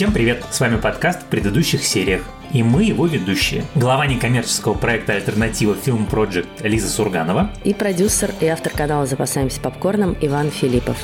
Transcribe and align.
Всем 0.00 0.14
привет! 0.14 0.42
С 0.50 0.58
вами 0.60 0.80
подкаст 0.80 1.20
в 1.20 1.26
предыдущих 1.26 1.84
сериях. 1.84 2.22
И 2.54 2.62
мы 2.62 2.84
его 2.84 3.04
ведущие. 3.04 3.64
Глава 3.74 4.06
некоммерческого 4.06 4.72
проекта 4.72 5.12
«Альтернатива 5.12 5.74
Film 5.74 6.08
Project» 6.08 6.66
Лиза 6.66 6.88
Сурганова. 6.88 7.50
И 7.64 7.74
продюсер 7.74 8.30
и 8.40 8.46
автор 8.46 8.72
канала 8.72 9.04
«Запасаемся 9.04 9.60
попкорном» 9.60 10.16
Иван 10.22 10.50
Филиппов. 10.50 10.96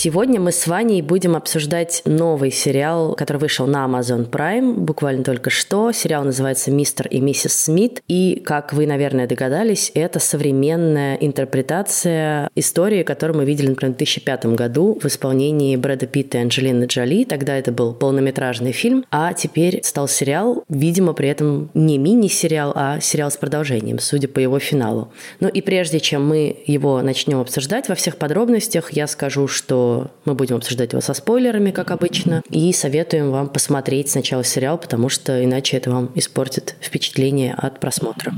Сегодня 0.00 0.38
мы 0.38 0.52
с 0.52 0.68
Ваней 0.68 1.02
будем 1.02 1.34
обсуждать 1.34 2.02
новый 2.04 2.52
сериал, 2.52 3.16
который 3.16 3.38
вышел 3.38 3.66
на 3.66 3.84
Amazon 3.84 4.30
Prime 4.30 4.74
буквально 4.74 5.24
только 5.24 5.50
что. 5.50 5.90
Сериал 5.90 6.22
называется 6.22 6.70
«Мистер 6.70 7.08
и 7.08 7.18
миссис 7.18 7.54
Смит». 7.54 8.00
И, 8.06 8.40
как 8.46 8.72
вы, 8.72 8.86
наверное, 8.86 9.26
догадались, 9.26 9.90
это 9.94 10.20
современная 10.20 11.16
интерпретация 11.16 12.48
истории, 12.54 13.02
которую 13.02 13.38
мы 13.38 13.44
видели, 13.44 13.70
например, 13.70 13.94
в 13.94 13.96
2005 13.96 14.46
году 14.54 14.96
в 15.02 15.06
исполнении 15.06 15.74
Брэда 15.74 16.06
Питта 16.06 16.38
и 16.38 16.42
Анджелины 16.42 16.84
Джоли. 16.84 17.24
Тогда 17.24 17.56
это 17.56 17.72
был 17.72 17.92
полнометражный 17.92 18.70
фильм, 18.70 19.04
а 19.10 19.32
теперь 19.32 19.80
стал 19.82 20.06
сериал, 20.06 20.62
видимо, 20.68 21.12
при 21.12 21.28
этом 21.28 21.70
не 21.74 21.98
мини-сериал, 21.98 22.70
а 22.76 23.00
сериал 23.00 23.32
с 23.32 23.36
продолжением, 23.36 23.98
судя 23.98 24.28
по 24.28 24.38
его 24.38 24.60
финалу. 24.60 25.08
Ну 25.40 25.48
и 25.48 25.60
прежде 25.60 25.98
чем 25.98 26.24
мы 26.24 26.56
его 26.66 27.02
начнем 27.02 27.40
обсуждать 27.40 27.88
во 27.88 27.96
всех 27.96 28.16
подробностях, 28.16 28.92
я 28.92 29.08
скажу, 29.08 29.48
что 29.48 29.88
мы 30.24 30.34
будем 30.34 30.56
обсуждать 30.56 30.92
его 30.92 31.00
со 31.00 31.14
спойлерами, 31.14 31.70
как 31.70 31.90
обычно, 31.90 32.42
и 32.50 32.72
советуем 32.72 33.30
вам 33.30 33.48
посмотреть 33.48 34.10
сначала 34.10 34.44
сериал, 34.44 34.78
потому 34.78 35.08
что 35.08 35.44
иначе 35.44 35.76
это 35.76 35.90
вам 35.90 36.10
испортит 36.14 36.76
впечатление 36.80 37.54
от 37.54 37.80
просмотра. 37.80 38.32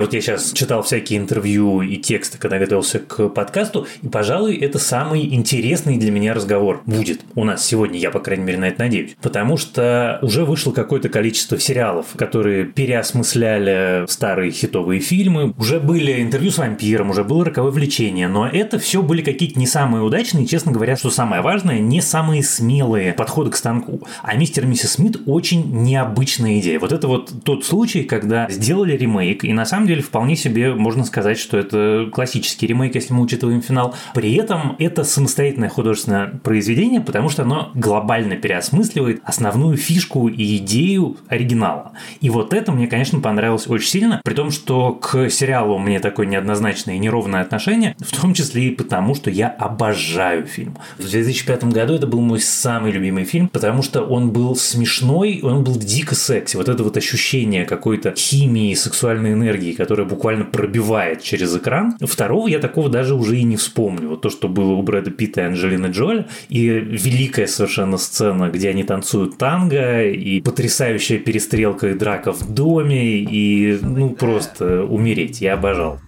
Вот 0.00 0.14
я 0.14 0.22
сейчас 0.22 0.52
читал 0.54 0.82
всякие 0.82 1.18
интервью 1.18 1.82
и 1.82 1.98
тексты, 1.98 2.38
когда 2.38 2.58
готовился 2.58 3.00
к 3.00 3.28
подкасту, 3.28 3.86
и, 4.00 4.08
пожалуй, 4.08 4.56
это 4.56 4.78
самый 4.78 5.34
интересный 5.34 5.98
для 5.98 6.10
меня 6.10 6.32
разговор 6.32 6.80
будет 6.86 7.20
у 7.34 7.44
нас 7.44 7.62
сегодня, 7.66 7.98
я, 7.98 8.10
по 8.10 8.18
крайней 8.18 8.44
мере, 8.44 8.56
на 8.56 8.68
это 8.68 8.80
надеюсь. 8.80 9.14
Потому 9.20 9.58
что 9.58 10.18
уже 10.22 10.46
вышло 10.46 10.72
какое-то 10.72 11.10
количество 11.10 11.60
сериалов, 11.60 12.06
которые 12.16 12.64
переосмысляли 12.64 14.06
старые 14.08 14.52
хитовые 14.52 15.02
фильмы, 15.02 15.52
уже 15.58 15.78
были 15.78 16.22
интервью 16.22 16.50
с 16.50 16.56
вампиром, 16.56 17.10
уже 17.10 17.22
было 17.22 17.44
роковое 17.44 17.70
влечение, 17.70 18.26
но 18.26 18.48
это 18.48 18.78
все 18.78 19.02
были 19.02 19.20
какие-то 19.20 19.58
не 19.58 19.66
самые 19.66 20.02
удачные, 20.02 20.46
честно 20.46 20.72
говоря, 20.72 20.96
что 20.96 21.10
самое 21.10 21.42
важное, 21.42 21.78
не 21.78 22.00
самые 22.00 22.42
смелые 22.42 23.12
подходы 23.12 23.50
к 23.50 23.56
станку. 23.56 24.00
А 24.22 24.34
мистер 24.34 24.64
и 24.64 24.66
миссис 24.66 24.92
Смит 24.92 25.18
очень 25.26 25.82
необычная 25.82 26.58
идея. 26.58 26.80
Вот 26.80 26.92
это 26.92 27.06
вот 27.06 27.30
тот 27.44 27.66
случай, 27.66 28.02
когда 28.04 28.48
сделали 28.48 28.96
ремейк, 28.96 29.44
и 29.44 29.52
на 29.52 29.66
самом 29.66 29.88
деле 29.88 29.89
деле 29.90 30.02
вполне 30.02 30.36
себе 30.36 30.74
можно 30.74 31.04
сказать, 31.04 31.38
что 31.38 31.58
это 31.58 32.08
классический 32.12 32.66
ремейк, 32.66 32.94
если 32.94 33.12
мы 33.12 33.22
учитываем 33.22 33.62
финал. 33.62 33.94
При 34.14 34.34
этом 34.34 34.76
это 34.78 35.04
самостоятельное 35.04 35.68
художественное 35.68 36.28
произведение, 36.28 37.00
потому 37.00 37.28
что 37.28 37.42
оно 37.42 37.70
глобально 37.74 38.36
переосмысливает 38.36 39.20
основную 39.24 39.76
фишку 39.76 40.28
и 40.28 40.56
идею 40.56 41.16
оригинала. 41.28 41.92
И 42.20 42.30
вот 42.30 42.52
это 42.54 42.72
мне, 42.72 42.86
конечно, 42.86 43.20
понравилось 43.20 43.66
очень 43.66 43.88
сильно, 43.88 44.20
при 44.24 44.34
том, 44.34 44.50
что 44.50 44.92
к 44.92 45.30
сериалу 45.30 45.78
мне 45.78 46.00
такое 46.00 46.26
неоднозначное 46.26 46.94
и 46.94 46.98
неровное 46.98 47.42
отношение, 47.42 47.96
в 47.98 48.20
том 48.20 48.34
числе 48.34 48.68
и 48.68 48.70
потому, 48.70 49.14
что 49.14 49.30
я 49.30 49.48
обожаю 49.48 50.46
фильм. 50.46 50.76
В 50.98 51.02
2005 51.02 51.64
году 51.64 51.94
это 51.94 52.06
был 52.06 52.20
мой 52.20 52.40
самый 52.40 52.92
любимый 52.92 53.24
фильм, 53.24 53.48
потому 53.48 53.82
что 53.82 54.02
он 54.02 54.30
был 54.30 54.56
смешной, 54.56 55.40
он 55.42 55.64
был 55.64 55.76
дико 55.76 56.14
секси. 56.14 56.56
Вот 56.56 56.68
это 56.68 56.82
вот 56.82 56.96
ощущение 56.96 57.64
какой-то 57.64 58.14
химии, 58.16 58.74
сексуальной 58.74 59.32
энергии, 59.32 59.72
которая 59.80 60.06
буквально 60.06 60.44
пробивает 60.44 61.22
через 61.22 61.56
экран. 61.56 61.96
Второго 62.02 62.48
я 62.48 62.58
такого 62.58 62.90
даже 62.90 63.14
уже 63.14 63.38
и 63.38 63.44
не 63.44 63.56
вспомню. 63.56 64.10
Вот 64.10 64.20
то, 64.20 64.28
что 64.28 64.46
было 64.46 64.72
у 64.72 64.82
Брэда 64.82 65.10
Питта 65.10 65.40
и 65.40 65.44
Анджелины 65.44 65.86
Джоли, 65.86 66.26
и 66.50 66.68
великая 66.68 67.46
совершенно 67.46 67.96
сцена, 67.96 68.50
где 68.50 68.68
они 68.68 68.84
танцуют 68.84 69.38
танго, 69.38 70.04
и 70.04 70.42
потрясающая 70.42 71.18
перестрелка 71.18 71.88
и 71.88 71.94
драка 71.94 72.32
в 72.34 72.52
доме, 72.52 73.20
и 73.20 73.78
ну 73.80 74.10
просто 74.10 74.84
умереть. 74.84 75.40
Я 75.40 75.54
обожал. 75.54 75.98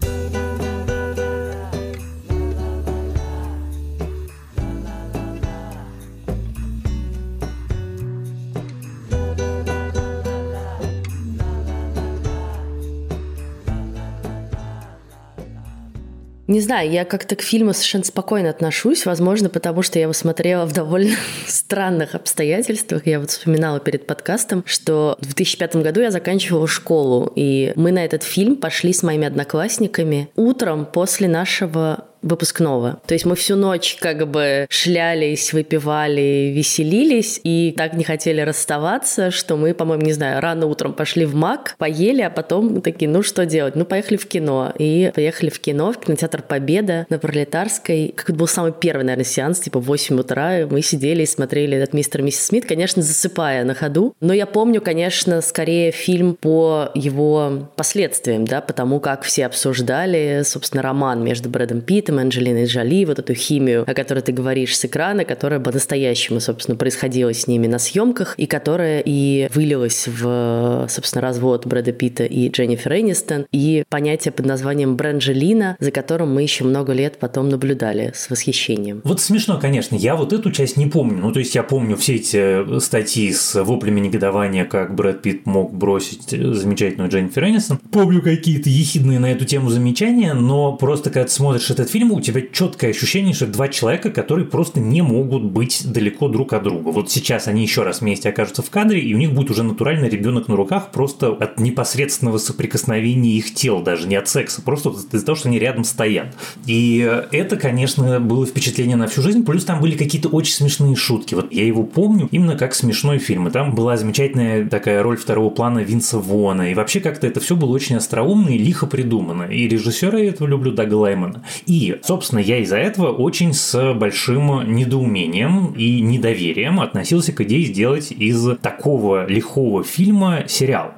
Не 16.53 16.61
знаю, 16.61 16.91
я 16.91 17.07
как-то 17.07 17.35
к 17.35 17.41
фильму 17.41 17.73
совершенно 17.73 18.05
спокойно 18.05 18.51
отношусь, 18.51 19.07
возможно, 19.07 19.49
потому 19.49 19.81
что 19.81 19.99
я 19.99 20.03
его 20.03 20.13
смотрела 20.13 20.67
в 20.67 20.75
довольно 20.75 21.17
странных 21.47 22.15
обстоятельствах. 22.15 23.07
Я 23.07 23.21
вот 23.21 23.31
вспоминала 23.31 23.81
перед 23.81 24.07
подкастом, 24.07 24.63
что 24.67 25.17
в 25.23 25.25
2005 25.25 25.77
году 25.77 26.03
я 26.03 26.11
заканчивала 26.11 26.69
школу, 26.69 27.33
и 27.35 27.73
мы 27.75 27.91
на 27.91 28.05
этот 28.05 28.23
фильм 28.23 28.57
пошли 28.57 28.93
с 28.93 29.03
моими 29.03 29.27
одноклассниками 29.27 30.29
утром 30.37 30.85
после 30.85 31.27
нашего 31.27 32.05
выпускного. 32.23 33.01
То 33.07 33.15
есть 33.15 33.25
мы 33.25 33.37
всю 33.37 33.57
ночь 33.57 33.97
как 34.01 34.29
бы 34.29 34.67
шлялись, 34.71 35.53
выпивали, 35.53 36.53
веселились 36.55 37.41
и 37.45 37.75
так 37.77 37.95
не 37.95 38.05
хотели 38.05 38.41
расставаться, 38.41 39.31
что 39.31 39.57
мы, 39.57 39.75
по-моему, 39.75 40.05
не 40.05 40.13
знаю, 40.13 40.41
рано 40.41 40.67
утром 40.67 40.93
пошли 40.93 41.25
в 41.25 41.35
МАК, 41.35 41.75
поели, 41.79 42.23
а 42.23 42.31
потом 42.31 42.81
такие, 42.81 43.11
ну 43.11 43.23
что 43.23 43.45
делать? 43.45 43.77
Ну 43.77 43.85
поехали 43.85 44.17
в 44.17 44.27
кино. 44.27 44.73
И 44.79 45.11
поехали 45.15 45.51
в 45.51 45.61
кино, 45.61 45.93
в 45.93 45.99
кинотеатр 45.99 46.43
Победа 46.43 47.07
на 47.09 47.19
Пролетарской. 47.19 48.13
Как 48.17 48.31
это 48.31 48.39
был 48.39 48.47
самый 48.47 48.73
первый, 48.73 49.03
наверное, 49.03 49.25
сеанс, 49.25 49.61
типа 49.61 49.81
в 49.81 49.85
8 49.85 50.21
утра. 50.21 50.67
Мы 50.71 50.83
сидели 50.83 51.23
и 51.23 51.27
смотрели 51.27 51.77
этот 51.77 51.93
«Мистер 51.93 52.21
и 52.21 52.25
миссис 52.25 52.47
Смит», 52.47 52.67
конечно, 52.67 53.03
засыпая 53.03 53.65
на 53.65 53.75
ходу. 53.75 54.15
Но 54.21 54.33
я 54.33 54.47
помню, 54.47 54.81
конечно, 54.81 55.41
скорее 55.41 55.91
фильм 55.91 56.35
по 56.35 56.91
его 56.95 57.71
последствиям, 57.77 58.45
да, 58.45 58.61
потому 58.61 59.01
как 59.01 59.23
все 59.23 59.47
обсуждали, 59.47 60.43
собственно, 60.45 60.83
роман 60.83 61.25
между 61.25 61.49
Брэдом 61.49 61.81
Питтом 61.81 62.12
Питтом, 62.13 62.19
Анджелиной 62.19 62.67
Джоли, 62.67 63.05
вот 63.05 63.19
эту 63.19 63.35
химию, 63.35 63.85
о 63.87 63.95
которой 63.95 64.21
ты 64.21 64.33
говоришь 64.33 64.77
с 64.77 64.85
экрана, 64.85 65.25
которая 65.25 65.61
по-настоящему, 65.61 66.41
собственно, 66.41 66.77
происходила 66.77 67.33
с 67.33 67.47
ними 67.47 67.67
на 67.67 67.79
съемках, 67.79 68.35
и 68.37 68.47
которая 68.47 69.03
и 69.05 69.49
вылилась 69.55 70.07
в, 70.07 70.87
собственно, 70.89 71.23
развод 71.23 71.67
Брэда 71.67 71.93
Питта 71.93 72.25
и 72.25 72.49
Дженнифер 72.49 72.93
Энистон, 72.93 73.47
и 73.53 73.85
понятие 73.89 74.33
под 74.33 74.47
названием 74.47 74.97
Бранджелина, 74.97 75.77
за 75.81 75.91
которым 75.91 76.35
мы 76.35 76.43
еще 76.43 76.65
много 76.65 76.93
лет 76.93 77.19
потом 77.19 77.49
наблюдали 77.49 78.13
с 78.15 78.31
восхищением. 78.31 79.01
Вот 79.05 79.21
смешно, 79.21 79.59
конечно, 79.61 79.97
я 79.97 80.17
вот 80.17 80.33
эту 80.33 80.51
часть 80.51 80.77
не 80.77 80.87
помню. 80.87 81.19
Ну, 81.23 81.33
то 81.33 81.39
есть 81.39 81.55
я 81.55 81.63
помню 81.63 81.97
все 81.97 82.17
эти 82.17 82.79
статьи 82.81 83.33
с 83.33 83.63
воплями 83.63 84.01
негодования, 84.01 84.65
как 84.65 84.95
Брэд 84.95 85.23
Питт 85.23 85.47
мог 85.47 85.75
бросить 85.75 86.31
замечательную 86.31 87.11
Дженнифер 87.11 87.45
Энистон. 87.45 87.79
Помню 87.91 88.23
какие-то 88.23 88.69
ехидные 88.69 89.19
на 89.19 89.33
эту 89.33 89.45
тему 89.45 89.71
замечания, 89.71 90.35
но 90.35 90.77
просто 90.77 91.11
когда 91.11 91.25
ты 91.25 91.33
смотришь 91.33 91.71
этот 91.71 91.91
фильм, 91.91 92.02
фильма 92.03 92.17
у 92.17 92.21
тебя 92.21 92.43
четкое 92.53 92.91
ощущение, 92.91 93.33
что 93.33 93.45
это 93.45 93.55
два 93.55 93.69
человека, 93.69 94.11
которые 94.11 94.45
просто 94.45 94.81
не 94.81 95.03
могут 95.03 95.45
быть 95.45 95.83
далеко 95.85 96.27
друг 96.27 96.53
от 96.53 96.65
друга. 96.65 96.89
Вот 96.89 97.13
сейчас 97.13 97.47
они 97.47 97.63
еще 97.63 97.83
раз 97.83 98.01
вместе 98.01 98.29
окажутся 98.29 98.63
в 98.63 98.71
кадре, 98.71 99.01
и 99.01 99.15
у 99.15 99.19
них 99.19 99.33
будет 99.33 99.51
уже 99.51 99.63
натуральный 99.63 100.09
ребенок 100.09 100.49
на 100.49 100.57
руках 100.57 100.91
просто 100.91 101.29
от 101.29 101.61
непосредственного 101.61 102.39
соприкосновения 102.39 103.37
их 103.37 103.55
тел, 103.55 103.83
даже 103.83 104.09
не 104.09 104.17
от 104.17 104.29
секса, 104.29 104.63
просто 104.63 104.91
из-за 105.13 105.25
того, 105.25 105.37
что 105.37 105.49
они 105.49 105.61
рядом 105.61 105.85
стоят. 105.85 106.35
И 106.67 106.99
это, 107.31 107.57
конечно, 107.57 108.19
было 108.19 108.47
впечатление 108.47 108.97
на 108.97 109.07
всю 109.07 109.23
жизнь, 109.23 109.45
плюс 109.45 109.65
там 109.65 109.81
были 109.81 109.97
какие-то 109.97 110.29
очень 110.29 110.55
смешные 110.55 110.97
шутки. 110.97 111.37
Вот 111.37 111.53
я 111.53 111.65
его 111.65 111.85
помню 111.85 112.29
именно 112.33 112.57
как 112.57 112.75
смешной 112.75 113.19
фильм, 113.19 113.47
и 113.47 113.53
там 113.53 113.77
была 113.77 113.97
замечательная 113.97 114.69
такая 114.69 115.05
роль 115.05 115.17
второго 115.17 115.51
плана 115.51 115.79
Винса 115.79 116.19
Вона, 116.19 116.73
и 116.73 116.75
вообще 116.75 116.99
как-то 116.99 117.29
это 117.29 117.39
все 117.39 117.55
было 117.55 117.71
очень 117.71 117.95
остроумно 117.95 118.49
и 118.49 118.59
лихо 118.59 118.89
придумано. 118.89 119.45
И 119.45 119.69
режиссера 119.69 120.19
я 120.19 120.31
этого 120.31 120.49
люблю, 120.49 120.73
Дага 120.73 120.95
Лаймана. 120.95 121.45
И 121.67 121.92
собственно, 122.03 122.41
я 122.41 122.59
из-за 122.59 122.77
этого 122.77 123.13
очень 123.13 123.53
с 123.53 123.95
большим 123.95 124.75
недоумением 124.75 125.73
и 125.73 126.01
недоверием 126.01 126.81
относился 126.81 127.33
к 127.33 127.41
идее 127.43 127.65
сделать 127.67 128.13
из 128.13 128.57
такого 128.59 129.27
лихого 129.27 129.85
фильма 129.85 130.45
сериал. 130.49 130.93